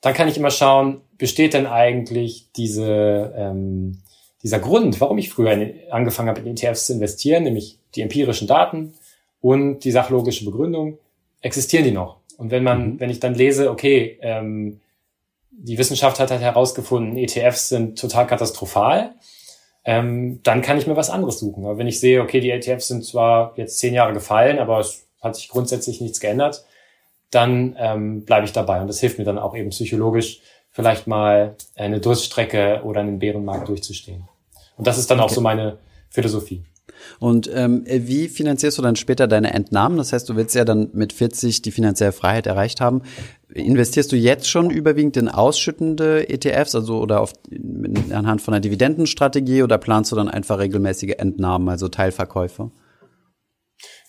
[0.00, 3.98] dann kann ich immer schauen, besteht denn eigentlich diese, ähm,
[4.42, 8.46] dieser Grund, warum ich früher in, angefangen habe, in ETFs zu investieren, nämlich die empirischen
[8.46, 8.94] Daten
[9.40, 10.98] und die sachlogische Begründung,
[11.42, 12.16] existieren die noch?
[12.38, 13.00] Und wenn man, mhm.
[13.00, 14.80] wenn ich dann lese, okay, ähm,
[15.50, 19.14] die Wissenschaft hat halt herausgefunden, ETFs sind total katastrophal,
[19.84, 21.64] ähm, dann kann ich mir was anderes suchen.
[21.64, 25.06] Aber wenn ich sehe, okay, die ETFs sind zwar jetzt zehn Jahre gefallen, aber es
[25.20, 26.64] hat sich grundsätzlich nichts geändert,
[27.30, 28.80] dann ähm, bleibe ich dabei.
[28.80, 30.40] Und das hilft mir dann auch eben psychologisch,
[30.70, 34.28] vielleicht mal eine Durststrecke oder einen Bärenmarkt durchzustehen.
[34.76, 35.26] Und das ist dann okay.
[35.26, 35.78] auch so meine
[36.08, 36.64] Philosophie.
[37.18, 39.98] Und ähm, wie finanzierst du dann später deine Entnahmen?
[39.98, 43.02] Das heißt, du willst ja dann mit 40 die finanzielle Freiheit erreicht haben.
[43.52, 47.32] Investierst du jetzt schon überwiegend in ausschüttende ETFs, also oder auf,
[48.12, 52.70] anhand von einer Dividendenstrategie oder planst du dann einfach regelmäßige Entnahmen, also Teilverkäufe?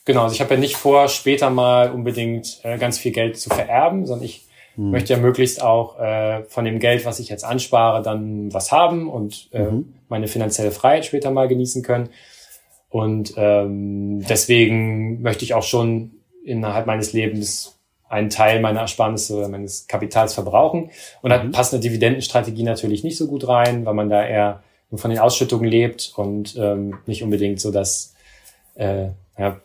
[0.05, 3.49] Genau, also ich habe ja nicht vor, später mal unbedingt äh, ganz viel Geld zu
[3.49, 4.91] vererben, sondern ich hm.
[4.91, 9.09] möchte ja möglichst auch äh, von dem Geld, was ich jetzt anspare, dann was haben
[9.09, 9.93] und äh, mhm.
[10.09, 12.09] meine finanzielle Freiheit später mal genießen können.
[12.91, 16.11] Und ähm, deswegen möchte ich auch schon
[16.43, 17.79] innerhalb meines Lebens
[18.09, 20.91] einen Teil meiner Ersparnisse oder meines Kapitals verbrauchen.
[21.21, 21.51] Und da mhm.
[21.51, 25.19] passt eine Dividendenstrategie natürlich nicht so gut rein, weil man da eher nur von den
[25.19, 28.13] Ausschüttungen lebt und ähm, nicht unbedingt so das
[28.75, 29.61] äh, ja,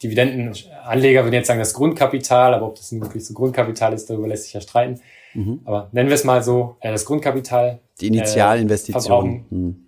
[0.00, 4.44] Dividendenanleger würden jetzt sagen, das Grundkapital, aber ob das wirklich so Grundkapital ist, darüber lässt
[4.44, 5.00] sich ja streiten.
[5.34, 5.62] Mhm.
[5.64, 7.80] Aber nennen wir es mal so, äh, das Grundkapital.
[8.00, 9.44] Die Initialinvestition.
[9.50, 9.86] Äh, mhm.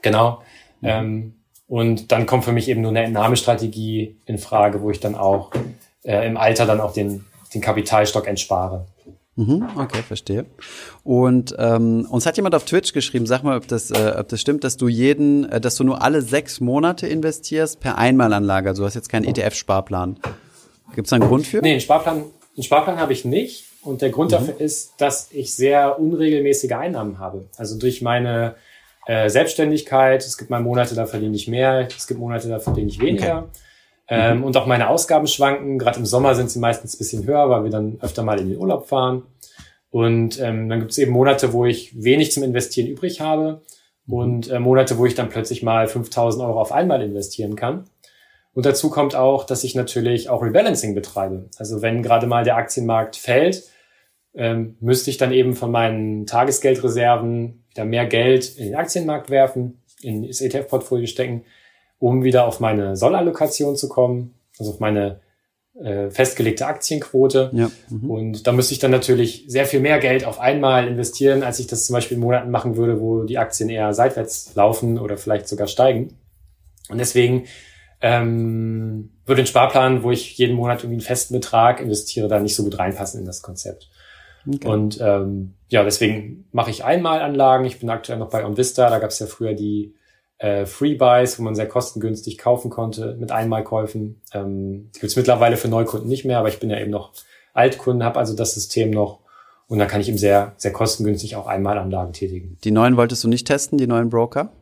[0.00, 0.40] Genau.
[0.80, 0.88] Mhm.
[0.88, 1.35] Ähm,
[1.68, 5.50] und dann kommt für mich eben nur eine Entnahmestrategie in Frage, wo ich dann auch
[6.02, 8.86] äh, im Alter dann auch den, den Kapitalstock entspare.
[9.34, 10.46] Mhm, okay, verstehe.
[11.04, 14.40] Und ähm, uns hat jemand auf Twitch geschrieben, sag mal, ob das, äh, ob das
[14.40, 18.70] stimmt, dass du jeden, äh, dass du nur alle sechs Monate investierst per Einmalanlage.
[18.70, 20.18] Also du hast jetzt keinen ETF-Sparplan.
[20.94, 21.60] Gibt es einen Grund für?
[21.60, 22.24] Nee, einen Sparplan,
[22.56, 23.64] einen Sparplan habe ich nicht.
[23.82, 24.36] Und der Grund mhm.
[24.36, 27.44] dafür ist, dass ich sehr unregelmäßige Einnahmen habe.
[27.56, 28.54] Also durch meine
[29.06, 32.88] äh, Selbstständigkeit, es gibt mal Monate, da verdiene ich mehr, es gibt Monate, da verdiene
[32.88, 33.38] ich weniger.
[33.38, 33.50] Okay.
[34.08, 34.44] Ähm, mhm.
[34.44, 35.78] Und auch meine Ausgaben schwanken.
[35.78, 38.50] Gerade im Sommer sind sie meistens ein bisschen höher, weil wir dann öfter mal in
[38.50, 39.22] den Urlaub fahren.
[39.90, 43.62] Und ähm, dann gibt es eben Monate, wo ich wenig zum Investieren übrig habe
[44.06, 44.14] mhm.
[44.14, 47.84] und äh, Monate, wo ich dann plötzlich mal 5000 Euro auf einmal investieren kann.
[48.54, 51.50] Und dazu kommt auch, dass ich natürlich auch Rebalancing betreibe.
[51.58, 53.64] Also wenn gerade mal der Aktienmarkt fällt,
[54.34, 59.82] ähm, müsste ich dann eben von meinen Tagesgeldreserven wieder mehr Geld in den Aktienmarkt werfen,
[60.02, 61.44] in das ETF-Portfolio stecken
[61.98, 65.20] um wieder auf meine Sollallokation zu kommen, also auf meine
[65.74, 67.50] äh, festgelegte Aktienquote.
[67.52, 67.70] Ja.
[67.88, 68.10] Mhm.
[68.10, 71.66] Und da müsste ich dann natürlich sehr viel mehr Geld auf einmal investieren, als ich
[71.66, 75.48] das zum Beispiel in Monaten machen würde, wo die Aktien eher seitwärts laufen oder vielleicht
[75.48, 76.14] sogar steigen.
[76.88, 77.44] Und deswegen
[78.00, 82.54] ähm, würde ein Sparplan, wo ich jeden Monat irgendwie einen festen Betrag investiere, da nicht
[82.54, 83.90] so gut reinpassen in das Konzept.
[84.46, 84.68] Okay.
[84.68, 87.66] Und ähm, ja, deswegen mache ich Einmalanlagen.
[87.66, 89.94] Ich bin aktuell noch bei OnVista, da gab es ja früher die
[90.38, 94.20] äh, Free Buys, wo man sehr kostengünstig kaufen konnte mit Einmalkäufen.
[94.32, 97.12] Ähm, die gibt mittlerweile für Neukunden nicht mehr, aber ich bin ja eben noch
[97.54, 99.20] Altkunden, habe also das System noch
[99.68, 102.56] und da kann ich eben sehr, sehr kostengünstig auch Einmalanlagen tätigen.
[102.62, 104.52] Die neuen wolltest du nicht testen, die neuen Broker?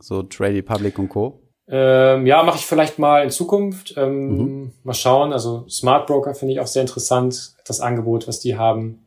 [0.00, 1.40] So Trade Republic und Co.
[1.68, 3.94] Ähm, ja, mache ich vielleicht mal in Zukunft.
[3.96, 4.72] Ähm, mhm.
[4.82, 5.32] Mal schauen.
[5.32, 9.05] Also Smart Broker finde ich auch sehr interessant, das Angebot, was die haben.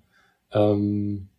[0.53, 1.29] Ähm,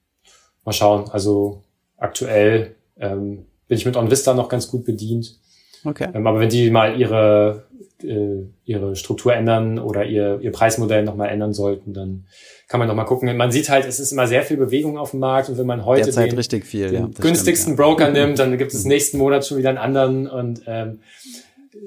[0.64, 1.10] mal schauen.
[1.10, 1.62] Also
[1.96, 5.38] aktuell ähm, bin ich mit OnVista noch ganz gut bedient.
[5.84, 6.08] Okay.
[6.12, 7.64] Ähm, aber wenn die mal ihre,
[8.02, 12.26] äh, ihre Struktur ändern oder ihr, ihr Preismodell nochmal ändern sollten, dann
[12.68, 13.34] kann man nochmal gucken.
[13.36, 15.84] Man sieht halt, es ist immer sehr viel Bewegung auf dem Markt und wenn man
[15.84, 17.84] heute den, richtig viel, den ja, günstigsten stimmt, ja.
[17.84, 21.00] Broker nimmt, dann gibt es nächsten Monat schon wieder einen anderen und ähm,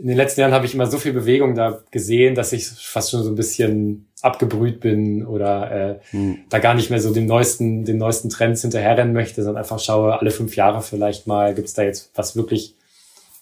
[0.02, 3.12] in den letzten Jahren habe ich immer so viel Bewegung da gesehen, dass ich fast
[3.12, 6.40] schon so ein bisschen abgebrüht bin oder äh, hm.
[6.50, 10.20] da gar nicht mehr so den neuesten, den neuesten Trends hinterherrennen möchte, sondern einfach schaue,
[10.20, 12.76] alle fünf Jahre vielleicht mal, gibt es da jetzt was wirklich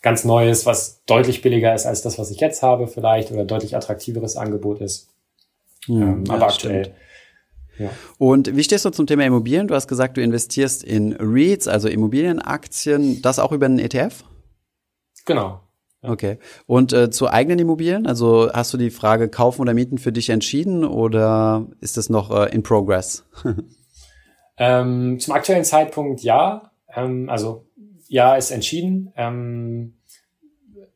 [0.02, 3.76] ganz Neues, was deutlich billiger ist als das, was ich jetzt habe vielleicht oder deutlich
[3.76, 5.08] attraktiveres Angebot ist.
[5.86, 6.96] Hm, ähm, ja, aber aktuell.
[7.78, 7.90] Ja.
[8.18, 9.68] Und wie stehst du zum Thema Immobilien?
[9.68, 14.24] Du hast gesagt, du investierst in REITs, also Immobilienaktien, das auch über einen ETF?
[15.26, 15.62] Genau.
[16.04, 16.39] Okay.
[16.66, 18.08] Und äh, zu eigenen Immobilien?
[18.08, 22.32] Also hast du die Frage kaufen oder mieten für dich entschieden oder ist das noch
[22.32, 23.24] äh, in progress?
[24.58, 26.72] ähm, zum aktuellen Zeitpunkt ja.
[26.93, 27.68] Ähm, also
[28.08, 29.14] ja, ist entschieden.
[29.16, 29.93] Ähm,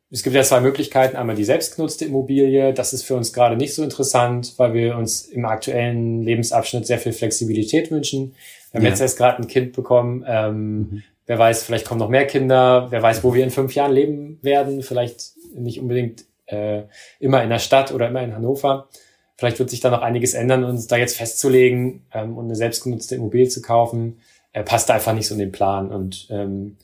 [0.10, 1.18] es gibt ja zwei Möglichkeiten.
[1.18, 2.74] Einmal die selbstgenutzte Immobilie.
[2.74, 7.00] Das ist für uns gerade nicht so interessant, weil wir uns im aktuellen Lebensabschnitt sehr
[7.00, 8.34] viel Flexibilität wünschen.
[8.76, 8.90] Wir haben ja.
[8.90, 10.26] jetzt erst gerade ein Kind bekommen.
[10.28, 11.04] Ähm, mhm.
[11.26, 12.88] Wer weiß, vielleicht kommen noch mehr Kinder.
[12.90, 14.84] Wer weiß, wo wir in fünf Jahren leben werden.
[14.84, 16.82] Vielleicht nicht unbedingt äh,
[17.22, 18.90] immer in der Stadt oder immer in Hannover.
[19.38, 22.56] Vielleicht wird sich da noch einiges ändern und uns da jetzt festzulegen ähm, und eine
[22.58, 24.20] selbstgenutzte Immobilie zu kaufen,
[24.52, 25.90] äh, passt einfach nicht so in den Plan.
[25.90, 26.76] Und ähm,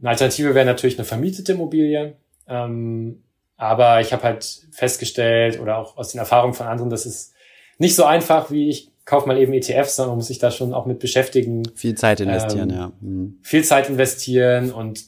[0.00, 2.16] eine Alternative wäre natürlich eine vermietete Immobilie.
[2.48, 3.22] Ähm,
[3.56, 7.32] aber ich habe halt festgestellt oder auch aus den Erfahrungen von anderen, dass es
[7.78, 10.72] nicht so einfach, wie ich kaufe mal eben ETFs, sondern man muss sich da schon
[10.74, 11.62] auch mit beschäftigen.
[11.74, 12.92] Viel Zeit investieren, ähm, ja.
[13.00, 13.38] Mhm.
[13.42, 15.02] Viel Zeit investieren und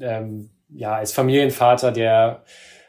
[0.00, 2.44] ähm, ja, als Familienvater, der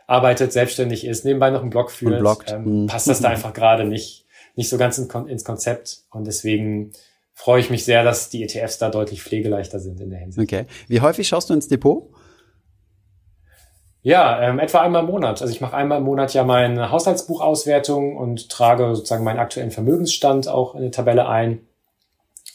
[0.05, 2.87] arbeitet, selbstständig ist, nebenbei noch einen Blog führt, ähm, Mhm.
[2.87, 5.99] passt das da einfach gerade nicht, nicht so ganz in, ins Konzept.
[6.11, 6.91] Und deswegen
[7.33, 10.43] freue ich mich sehr, dass die ETFs da deutlich pflegeleichter sind in der Hinsicht.
[10.43, 10.65] Okay.
[10.87, 12.09] Wie häufig schaust du ins Depot?
[14.01, 15.41] Ja, ähm, etwa einmal im Monat.
[15.41, 20.47] Also ich mache einmal im Monat ja meine Haushaltsbuchauswertung und trage sozusagen meinen aktuellen Vermögensstand
[20.47, 21.61] auch in eine Tabelle ein.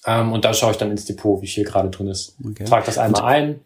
[0.07, 2.37] Ähm, und da schaue ich dann ins Depot, wie viel gerade drin ist.
[2.49, 2.65] Okay.
[2.65, 3.61] Trage das einmal ein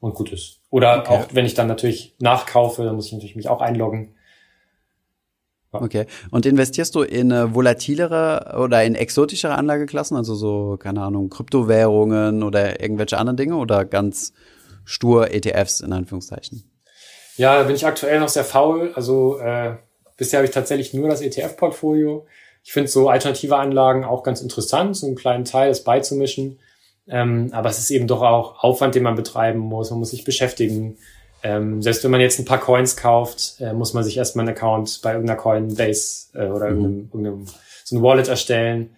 [0.00, 0.60] und gut ist.
[0.70, 1.08] Oder Okay.
[1.08, 4.14] auch wenn ich dann natürlich nachkaufe, dann muss ich natürlich mich auch einloggen.
[5.70, 6.04] Okay.
[6.30, 12.42] Und investierst du in äh, volatilere oder in exotischere Anlageklassen, also so, keine Ahnung, Kryptowährungen
[12.42, 14.34] oder irgendwelche anderen Dinge oder ganz
[14.84, 16.64] stur ETFs in Anführungszeichen?
[17.36, 18.92] Ja, da bin ich aktuell noch sehr faul.
[18.94, 19.76] Also äh,
[20.16, 22.26] bisher habe ich tatsächlich nur das ETF-Portfolio.
[22.64, 26.58] Ich finde so alternative Anlagen auch ganz interessant, so einen kleinen Teil das beizumischen.
[27.08, 29.90] Ähm, aber es ist eben doch auch Aufwand, den man betreiben muss.
[29.90, 30.96] Man muss sich beschäftigen.
[31.42, 34.56] Ähm, selbst wenn man jetzt ein paar Coins kauft, äh, muss man sich erstmal einen
[34.56, 36.76] Account bei irgendeiner Coinbase äh, oder Mhm.
[36.82, 37.46] irgendeinem, irgendeinem
[37.84, 38.94] so ein Wallet erstellen.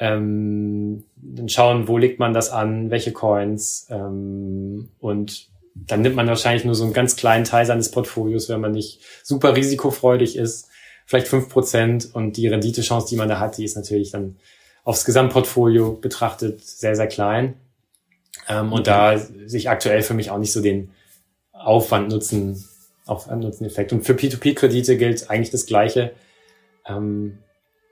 [0.00, 6.28] Ähm, dann schauen, wo legt man das an, welche Coins ähm, und dann nimmt man
[6.28, 10.68] wahrscheinlich nur so einen ganz kleinen Teil seines Portfolios, wenn man nicht super risikofreudig ist,
[11.06, 14.36] vielleicht fünf Prozent und die Renditechance, die man da hat, die ist natürlich dann
[14.84, 17.54] aufs Gesamtportfolio betrachtet sehr, sehr klein.
[18.48, 20.90] Ähm, und da sehe ich aktuell für mich auch nicht so den
[21.52, 22.64] Aufwand nutzen,
[23.06, 23.92] Aufwand nutzen Effekt.
[23.92, 26.12] Und für P2P-Kredite gilt eigentlich das Gleiche.
[26.86, 27.38] Ähm,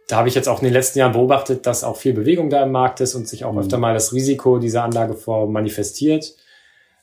[0.09, 2.63] da habe ich jetzt auch in den letzten Jahren beobachtet, dass auch viel Bewegung da
[2.63, 3.61] im Markt ist und sich auch Mhm.
[3.61, 6.35] öfter mal das Risiko dieser Anlageform manifestiert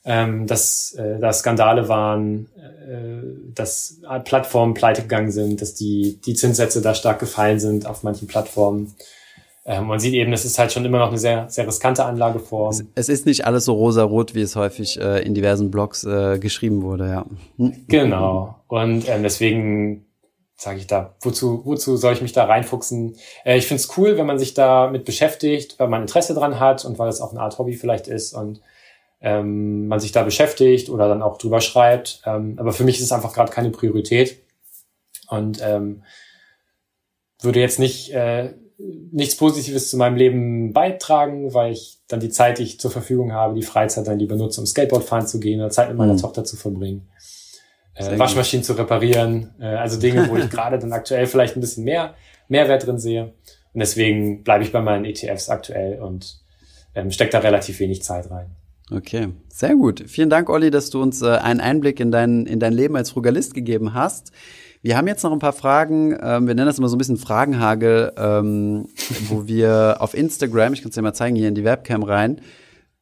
[0.04, 6.34] ähm, dass äh, da Skandale waren, äh, dass Plattformen pleite gegangen sind, dass die, die
[6.34, 8.94] Zinssätze da stark gefallen sind auf manchen Plattformen.
[9.66, 12.70] Ähm, man sieht eben, das ist halt schon immer noch eine sehr, sehr riskante Anlageform.
[12.70, 16.38] Es, es ist nicht alles so rosa-rot, wie es häufig äh, in diversen Blogs äh,
[16.38, 17.26] geschrieben wurde, ja.
[17.58, 17.84] Hm.
[17.86, 18.56] Genau.
[18.68, 20.06] Und ähm, deswegen
[20.56, 23.16] sage ich da, wozu, wozu soll ich mich da reinfuchsen?
[23.44, 26.58] Äh, ich finde es cool, wenn man sich da mit beschäftigt, weil man Interesse dran
[26.58, 28.60] hat und weil es auch eine Art Hobby vielleicht ist und
[29.20, 32.22] ähm, man sich da beschäftigt oder dann auch drüber schreibt.
[32.24, 34.38] Ähm, aber für mich ist es einfach gerade keine Priorität
[35.28, 36.02] und ähm,
[37.42, 38.54] würde jetzt nicht äh,
[39.12, 43.32] nichts Positives zu meinem Leben beitragen, weil ich dann die Zeit, die ich zur Verfügung
[43.32, 46.14] habe, die Freizeit dann lieber nutze, um Skateboard fahren zu gehen oder Zeit mit meiner
[46.14, 46.18] Mhm.
[46.18, 47.08] Tochter zu verbringen,
[47.94, 51.84] äh, Waschmaschinen zu reparieren, äh, also Dinge, wo ich gerade dann aktuell vielleicht ein bisschen
[51.84, 52.14] mehr
[52.48, 53.34] Mehrwert drin sehe.
[53.72, 56.40] Und deswegen bleibe ich bei meinen ETFs aktuell und
[56.94, 58.56] ähm, stecke da relativ wenig Zeit rein.
[58.90, 60.02] Okay, sehr gut.
[60.06, 63.10] Vielen Dank, Olli, dass du uns äh, einen Einblick in dein, in dein Leben als
[63.10, 64.32] Frugalist gegeben hast.
[64.82, 67.18] Wir haben jetzt noch ein paar Fragen, ähm, wir nennen das immer so ein bisschen
[67.18, 68.88] Fragenhagel, ähm,
[69.28, 72.40] wo wir auf Instagram, ich kann es dir mal zeigen, hier in die Webcam rein,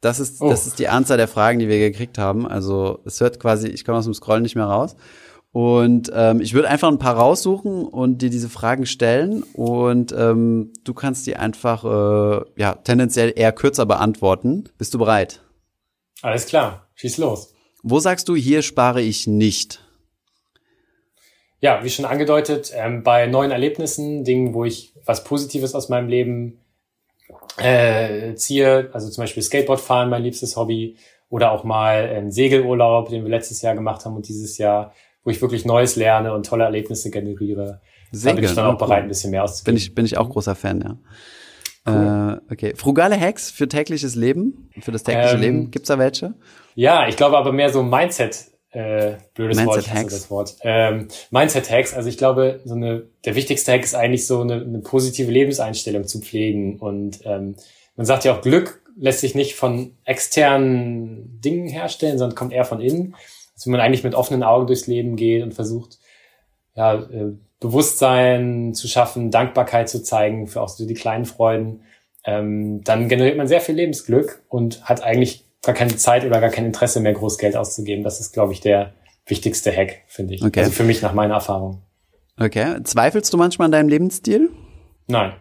[0.01, 0.51] das ist, Oh.
[0.51, 2.47] das ist die Anzahl der Fragen, die wir gekriegt haben.
[2.47, 4.97] Also es hört quasi, ich komme aus dem Scrollen nicht mehr raus.
[5.51, 10.73] Und ähm, ich würde einfach ein paar raussuchen und dir diese Fragen stellen und ähm,
[10.85, 14.65] du kannst die einfach äh, ja tendenziell eher kürzer beantworten.
[14.77, 15.41] Bist du bereit?
[16.23, 17.55] Alles klar, schieß los.
[17.83, 19.85] Wo sagst du, hier spare ich nicht?
[21.61, 26.09] Ja, wie schon angedeutet, ähm, bei neuen Erlebnissen, Dingen, wo ich was Positives aus meinem
[26.09, 26.61] Leben
[27.57, 30.97] äh, ziehe, also zum Beispiel Skateboard fahren, mein liebstes Hobby,
[31.31, 34.95] oder auch mal einen Segelurlaub, den wir letztes Jahr gemacht haben und dieses Jahr,
[35.25, 37.81] wo ich wirklich Neues lerne und tolle Erlebnisse generiere.
[38.13, 39.77] da bin ich dann oh, auch bereit, ein bisschen mehr Bin auszugeben.
[39.77, 40.97] ich, bin ich auch großer Fan, ja.
[41.87, 42.75] Äh, okay.
[42.77, 45.71] Frugale Hacks für tägliches Leben, für das tägliche Ähm, Leben.
[45.71, 46.35] Gibt's da welche?
[46.75, 50.13] Ja, ich glaube aber mehr so Mindset, äh, blödes Mindset Wort, ich hasse Hacks.
[50.15, 50.57] das Wort.
[50.63, 54.61] Ähm, Mindset Hacks, also ich glaube, so eine, der wichtigste Hack ist eigentlich so eine,
[54.61, 56.79] eine positive Lebenseinstellung zu pflegen.
[56.79, 57.57] Und ähm,
[57.97, 62.65] man sagt ja auch, Glück lässt sich nicht von externen Dingen herstellen, sondern kommt eher
[62.65, 63.15] von innen.
[63.55, 65.99] Also wenn man eigentlich mit offenen Augen durchs Leben geht und versucht,
[66.75, 71.83] ja, äh, Bewusstsein zu schaffen, Dankbarkeit zu zeigen für auch so die kleinen Freuden,
[72.25, 76.51] ähm, dann generiert man sehr viel Lebensglück und hat eigentlich gar keine Zeit oder gar
[76.51, 78.05] kein Interesse mehr, groß Geld auszugeben.
[78.05, 78.93] Das ist, glaube ich, der
[79.27, 80.45] wichtigste Hack, finde ich.
[80.45, 80.61] Okay.
[80.61, 81.83] Also für mich nach meiner Erfahrung.
[82.39, 82.83] Okay.
[82.85, 84.51] Zweifelst du manchmal an deinem Lebensstil?
[85.09, 85.33] Nein,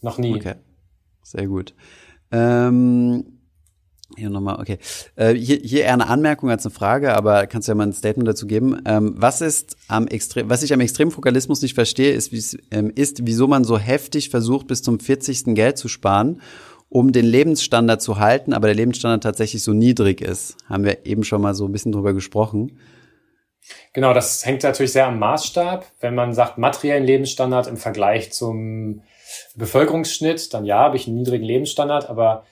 [0.00, 0.34] noch nie.
[0.34, 0.54] Okay.
[1.22, 1.74] Sehr gut.
[2.32, 3.35] Ähm,
[4.16, 4.78] Hier nochmal, okay.
[5.14, 7.92] Äh, hier, hier eher eine Anmerkung als eine Frage, aber kannst du ja mal ein
[7.92, 8.80] Statement dazu geben.
[8.86, 13.46] Ähm, was ist am extrem, was ich am Extremfokalismus nicht verstehe, ist, ähm, ist, wieso
[13.46, 15.54] man so heftig versucht, bis zum 40.
[15.54, 16.40] Geld zu sparen,
[16.88, 20.56] um den Lebensstandard zu halten, aber der Lebensstandard tatsächlich so niedrig ist.
[20.68, 22.78] Haben wir eben schon mal so ein bisschen drüber gesprochen.
[23.92, 25.84] Genau, das hängt natürlich sehr am Maßstab.
[26.00, 29.02] Wenn man sagt, materiellen Lebensstandard im Vergleich zum
[29.56, 32.44] Bevölkerungsschnitt, dann ja, habe ich einen niedrigen Lebensstandard, aber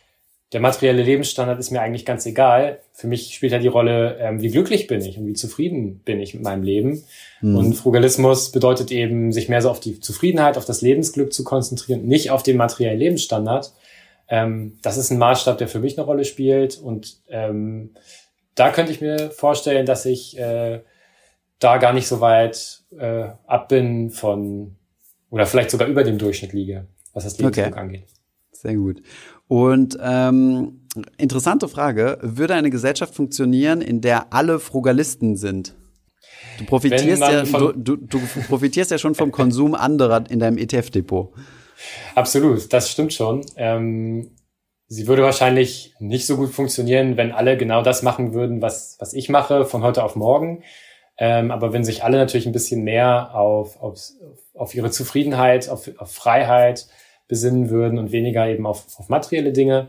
[0.55, 2.79] der materielle Lebensstandard ist mir eigentlich ganz egal.
[2.93, 6.21] Für mich spielt ja die Rolle, ähm, wie glücklich bin ich und wie zufrieden bin
[6.21, 7.03] ich mit meinem Leben.
[7.41, 7.57] Mhm.
[7.57, 12.07] Und Frugalismus bedeutet eben, sich mehr so auf die Zufriedenheit, auf das Lebensglück zu konzentrieren,
[12.07, 13.73] nicht auf den materiellen Lebensstandard.
[14.29, 16.79] Ähm, das ist ein Maßstab, der für mich eine Rolle spielt.
[16.79, 17.91] Und ähm,
[18.55, 20.83] da könnte ich mir vorstellen, dass ich äh,
[21.59, 24.77] da gar nicht so weit äh, ab bin von
[25.31, 27.81] oder vielleicht sogar über dem Durchschnitt liege, was das Lebensglück okay.
[27.81, 28.05] angeht.
[28.53, 29.03] Sehr gut.
[29.49, 30.87] Und ähm,
[31.19, 35.75] interessante Frage, würde eine Gesellschaft funktionieren, in der alle Frugalisten sind?
[36.59, 41.33] Du profitierst ja, du, du, du profitierst ja schon vom Konsum anderer in deinem ETF-Depot.
[42.15, 43.45] Absolut, das stimmt schon.
[43.57, 44.31] Ähm,
[44.87, 49.13] sie würde wahrscheinlich nicht so gut funktionieren, wenn alle genau das machen würden, was, was
[49.13, 50.63] ich mache, von heute auf morgen.
[51.17, 53.99] Ähm, aber wenn sich alle natürlich ein bisschen mehr auf, auf,
[54.55, 56.89] auf ihre Zufriedenheit, auf, auf Freiheit,
[57.29, 59.89] besinnen würden und weniger eben auf, auf materielle Dinge,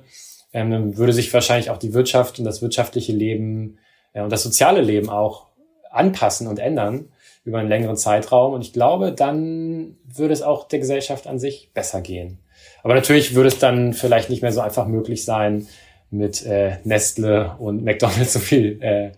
[0.54, 3.78] ähm, dann würde sich wahrscheinlich auch die Wirtschaft und das wirtschaftliche Leben
[4.14, 5.48] äh, und das soziale Leben auch
[5.92, 7.10] anpassen und ändern
[7.44, 8.54] über einen längeren Zeitraum.
[8.54, 12.40] Und ich glaube, dann würde es auch der Gesellschaft an sich besser gehen.
[12.84, 15.68] Aber natürlich würde es dann vielleicht nicht mehr so einfach möglich sein,
[16.12, 19.12] mit äh, Nestle und McDonalds so viel äh,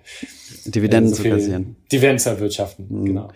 [0.66, 1.76] Dividenden so zu kassieren.
[1.92, 3.06] Dividenden zu erwirtschaften, mhm.
[3.06, 3.28] genau.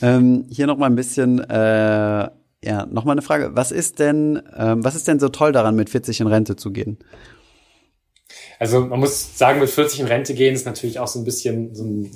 [0.00, 2.30] Ähm, hier noch mal ein bisschen äh,
[2.62, 3.50] ja, nochmal eine Frage.
[3.54, 6.70] Was ist denn, ähm, was ist denn so toll daran, mit 40 in Rente zu
[6.70, 6.98] gehen?
[8.58, 11.74] Also man muss sagen, mit 40 in Rente gehen ist natürlich auch so ein bisschen
[11.74, 12.10] so, ein,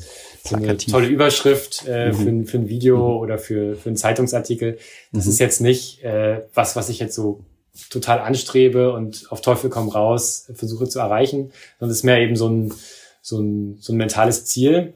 [0.45, 2.45] so eine tolle Überschrift äh, mhm.
[2.45, 3.20] für, für ein Video mhm.
[3.20, 4.78] oder für, für einen Zeitungsartikel.
[5.12, 5.30] Das mhm.
[5.30, 7.40] ist jetzt nicht äh, was, was ich jetzt so
[7.88, 12.36] total anstrebe und auf Teufel komm raus versuche zu erreichen, sondern es ist mehr eben
[12.36, 12.74] so ein,
[13.22, 14.92] so ein, so ein mentales Ziel.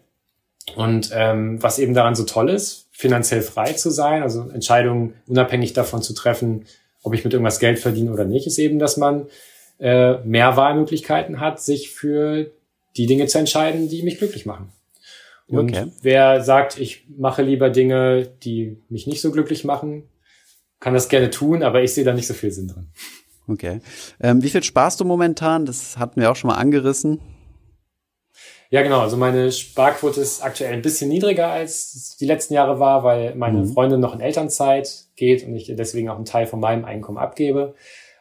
[0.76, 5.72] Und ähm, was eben daran so toll ist, finanziell frei zu sein, also Entscheidungen unabhängig
[5.72, 6.64] davon zu treffen,
[7.04, 9.28] ob ich mit irgendwas Geld verdiene oder nicht, ist eben, dass man
[9.78, 12.50] äh, mehr Wahlmöglichkeiten hat, sich für
[12.96, 14.72] die Dinge zu entscheiden, die mich glücklich machen.
[15.46, 15.92] Und okay.
[16.02, 20.08] wer sagt, ich mache lieber Dinge, die mich nicht so glücklich machen,
[20.80, 22.88] kann das gerne tun, aber ich sehe da nicht so viel Sinn drin.
[23.46, 23.80] Okay.
[24.20, 25.66] Ähm, wie viel sparst du momentan?
[25.66, 27.20] Das hatten wir auch schon mal angerissen.
[28.70, 29.00] Ja, genau.
[29.00, 33.60] Also meine Sparquote ist aktuell ein bisschen niedriger als die letzten Jahre war, weil meine
[33.60, 33.72] mhm.
[33.72, 37.74] Freundin noch in Elternzeit geht und ich deswegen auch einen Teil von meinem Einkommen abgebe.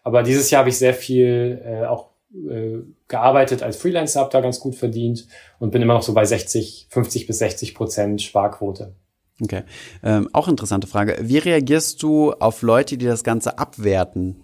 [0.03, 2.77] Aber dieses Jahr habe ich sehr viel äh, auch äh,
[3.09, 5.27] gearbeitet als Freelancer, habe da ganz gut verdient
[5.59, 8.95] und bin immer noch so bei 60, 50 bis 60 Prozent Sparquote.
[9.41, 9.63] Okay.
[10.03, 11.17] Ähm, auch interessante Frage.
[11.21, 14.43] Wie reagierst du auf Leute, die das Ganze abwerten?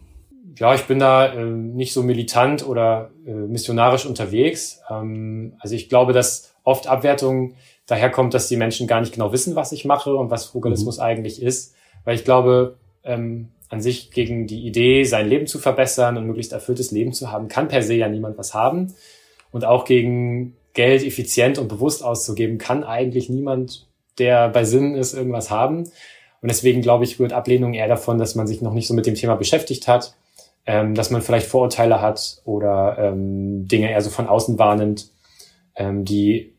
[0.60, 4.82] Ja, ich bin da äh, nicht so militant oder äh, missionarisch unterwegs.
[4.90, 7.56] Ähm, also ich glaube, dass oft Abwertung
[7.88, 11.04] daherkommt, dass die Menschen gar nicht genau wissen, was ich mache und was Frugalismus mhm.
[11.04, 11.76] eigentlich ist.
[12.06, 16.54] Weil ich glaube, ähm, an sich gegen die Idee, sein Leben zu verbessern und möglichst
[16.54, 18.94] erfülltes Leben zu haben, kann per se ja niemand was haben.
[19.52, 23.88] Und auch gegen Geld effizient und bewusst auszugeben, kann eigentlich niemand,
[24.20, 25.86] der bei Sinn ist, irgendwas haben.
[26.42, 29.06] Und deswegen glaube ich, rührt Ablehnung eher davon, dass man sich noch nicht so mit
[29.06, 30.16] dem Thema beschäftigt hat
[30.66, 35.10] ähm, dass man vielleicht Vorurteile hat oder ähm, Dinge eher so von außen wahrnimmt,
[35.76, 36.54] ähm, die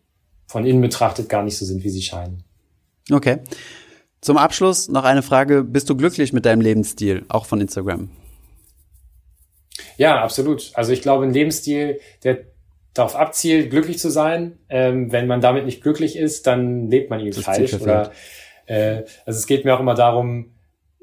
[0.46, 2.44] von innen betrachtet gar nicht so sind, wie sie scheinen.
[3.10, 3.38] Okay.
[4.20, 5.64] Zum Abschluss noch eine Frage.
[5.64, 8.10] Bist du glücklich mit deinem Lebensstil, auch von Instagram?
[9.96, 10.70] Ja, absolut.
[10.74, 12.38] Also ich glaube, ein Lebensstil, der
[12.94, 14.58] darauf abzielt, glücklich zu sein.
[14.68, 17.74] Ähm, wenn man damit nicht glücklich ist, dann lebt man irgendwie falsch.
[17.74, 18.12] Oder
[18.66, 20.54] äh, also es geht mir auch immer darum,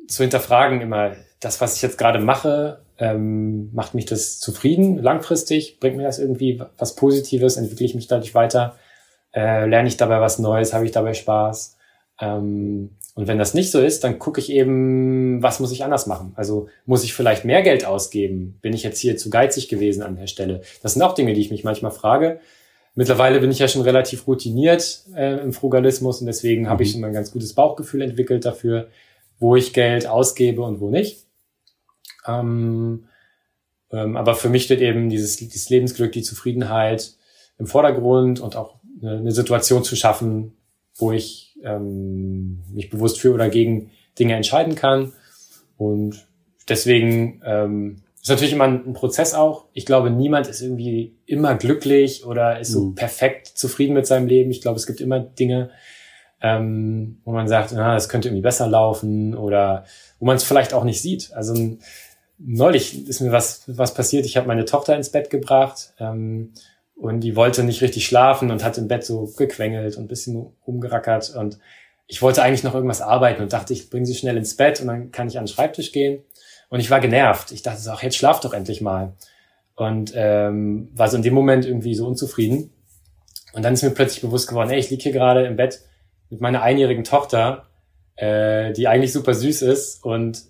[0.08, 5.80] zu hinterfragen, immer das, was ich jetzt gerade mache, ähm, macht mich das zufrieden, langfristig,
[5.80, 8.76] bringt mir das irgendwie was Positives, entwickle ich mich dadurch weiter,
[9.34, 11.78] äh, lerne ich dabei was Neues, habe ich dabei Spaß.
[12.22, 16.06] Ähm, und wenn das nicht so ist, dann gucke ich eben, was muss ich anders
[16.06, 16.34] machen?
[16.36, 18.60] Also muss ich vielleicht mehr Geld ausgeben?
[18.62, 20.62] Bin ich jetzt hier zu geizig gewesen an der Stelle?
[20.84, 22.40] Das sind auch Dinge, die ich mich manchmal frage.
[22.94, 26.70] Mittlerweile bin ich ja schon relativ routiniert äh, im Frugalismus und deswegen mhm.
[26.70, 26.92] habe ich mhm.
[26.92, 28.90] schon mal ein ganz gutes Bauchgefühl entwickelt dafür,
[29.40, 31.26] wo ich Geld ausgebe und wo nicht.
[32.28, 33.06] Ähm,
[33.92, 37.14] ähm, aber für mich steht eben dieses, dieses Lebensglück, die Zufriedenheit
[37.58, 40.54] im Vordergrund und auch eine, eine Situation zu schaffen,
[40.96, 45.14] wo ich ähm, mich bewusst für oder gegen Dinge entscheiden kann.
[45.78, 46.28] Und
[46.68, 49.66] deswegen ähm, ist natürlich immer ein Prozess auch.
[49.74, 52.96] Ich glaube, niemand ist irgendwie immer glücklich oder ist so mhm.
[52.96, 54.52] perfekt zufrieden mit seinem Leben.
[54.52, 55.72] Ich glaube, es gibt immer Dinge,
[56.42, 59.86] ähm, wo man sagt, na, das könnte irgendwie besser laufen oder
[60.20, 61.34] wo man es vielleicht auch nicht sieht.
[61.34, 61.56] Also
[62.46, 64.26] neulich ist mir was, was passiert.
[64.26, 66.54] Ich habe meine Tochter ins Bett gebracht ähm,
[66.96, 71.36] und die wollte nicht richtig schlafen und hat im Bett so gequengelt und bisschen rumgerackert.
[71.36, 71.60] Und
[72.08, 74.88] ich wollte eigentlich noch irgendwas arbeiten und dachte, ich bringe sie schnell ins Bett und
[74.88, 76.24] dann kann ich an den Schreibtisch gehen.
[76.70, 77.52] Und ich war genervt.
[77.52, 79.14] Ich dachte so, ach, jetzt schlaf doch endlich mal.
[79.76, 82.72] Und ähm, war so in dem Moment irgendwie so unzufrieden.
[83.54, 85.82] Und dann ist mir plötzlich bewusst geworden, ey, ich liege hier gerade im Bett
[86.30, 87.68] mit meiner einjährigen Tochter,
[88.16, 90.44] äh, die eigentlich super süß ist und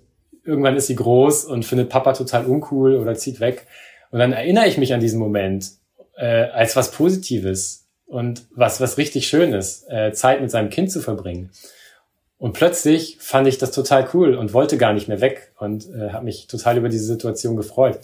[0.43, 3.67] irgendwann ist sie groß und findet Papa total uncool oder zieht weg.
[4.11, 5.71] Und dann erinnere ich mich an diesen Moment
[6.17, 11.01] äh, als was Positives und was, was richtig Schönes, äh, Zeit mit seinem Kind zu
[11.01, 11.51] verbringen.
[12.37, 16.09] Und plötzlich fand ich das total cool und wollte gar nicht mehr weg und äh,
[16.09, 17.99] habe mich total über diese Situation gefreut.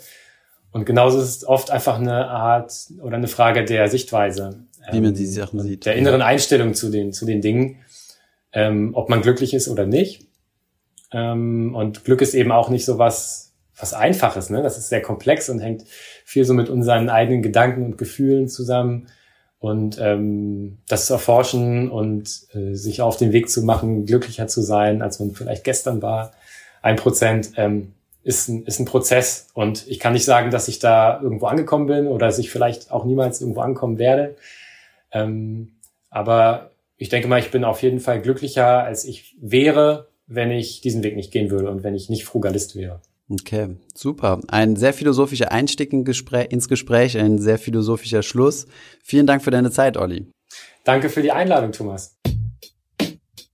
[0.71, 2.71] Und genauso ist es oft einfach eine Art
[3.01, 4.59] oder eine Frage der Sichtweise.
[4.91, 5.85] Wie man die Sachen sieht.
[5.85, 7.77] Der inneren Einstellung zu den, zu den Dingen,
[8.53, 10.26] ähm, ob man glücklich ist oder nicht.
[11.11, 14.63] Ähm, und Glück ist eben auch nicht so was, was Einfaches, ne?
[14.63, 15.83] Das ist sehr komplex und hängt
[16.25, 19.07] viel so mit unseren eigenen Gedanken und Gefühlen zusammen.
[19.59, 24.61] Und ähm, das zu erforschen und äh, sich auf den Weg zu machen, glücklicher zu
[24.61, 26.33] sein, als man vielleicht gestern war,
[26.83, 27.93] ein Prozent, ähm,
[28.23, 29.47] ist, ein, ist ein Prozess.
[29.53, 32.91] Und ich kann nicht sagen, dass ich da irgendwo angekommen bin oder dass ich vielleicht
[32.91, 34.35] auch niemals irgendwo ankommen werde.
[35.11, 35.71] Ähm,
[36.09, 40.81] aber ich denke mal, ich bin auf jeden Fall glücklicher, als ich wäre, wenn ich
[40.81, 43.01] diesen Weg nicht gehen würde und wenn ich nicht Frugalist wäre.
[43.29, 44.39] Okay, super.
[44.47, 48.67] Ein sehr philosophischer Einstieg in Gespräch, ins Gespräch, ein sehr philosophischer Schluss.
[49.03, 50.27] Vielen Dank für deine Zeit, Olli.
[50.85, 52.15] Danke für die Einladung, Thomas.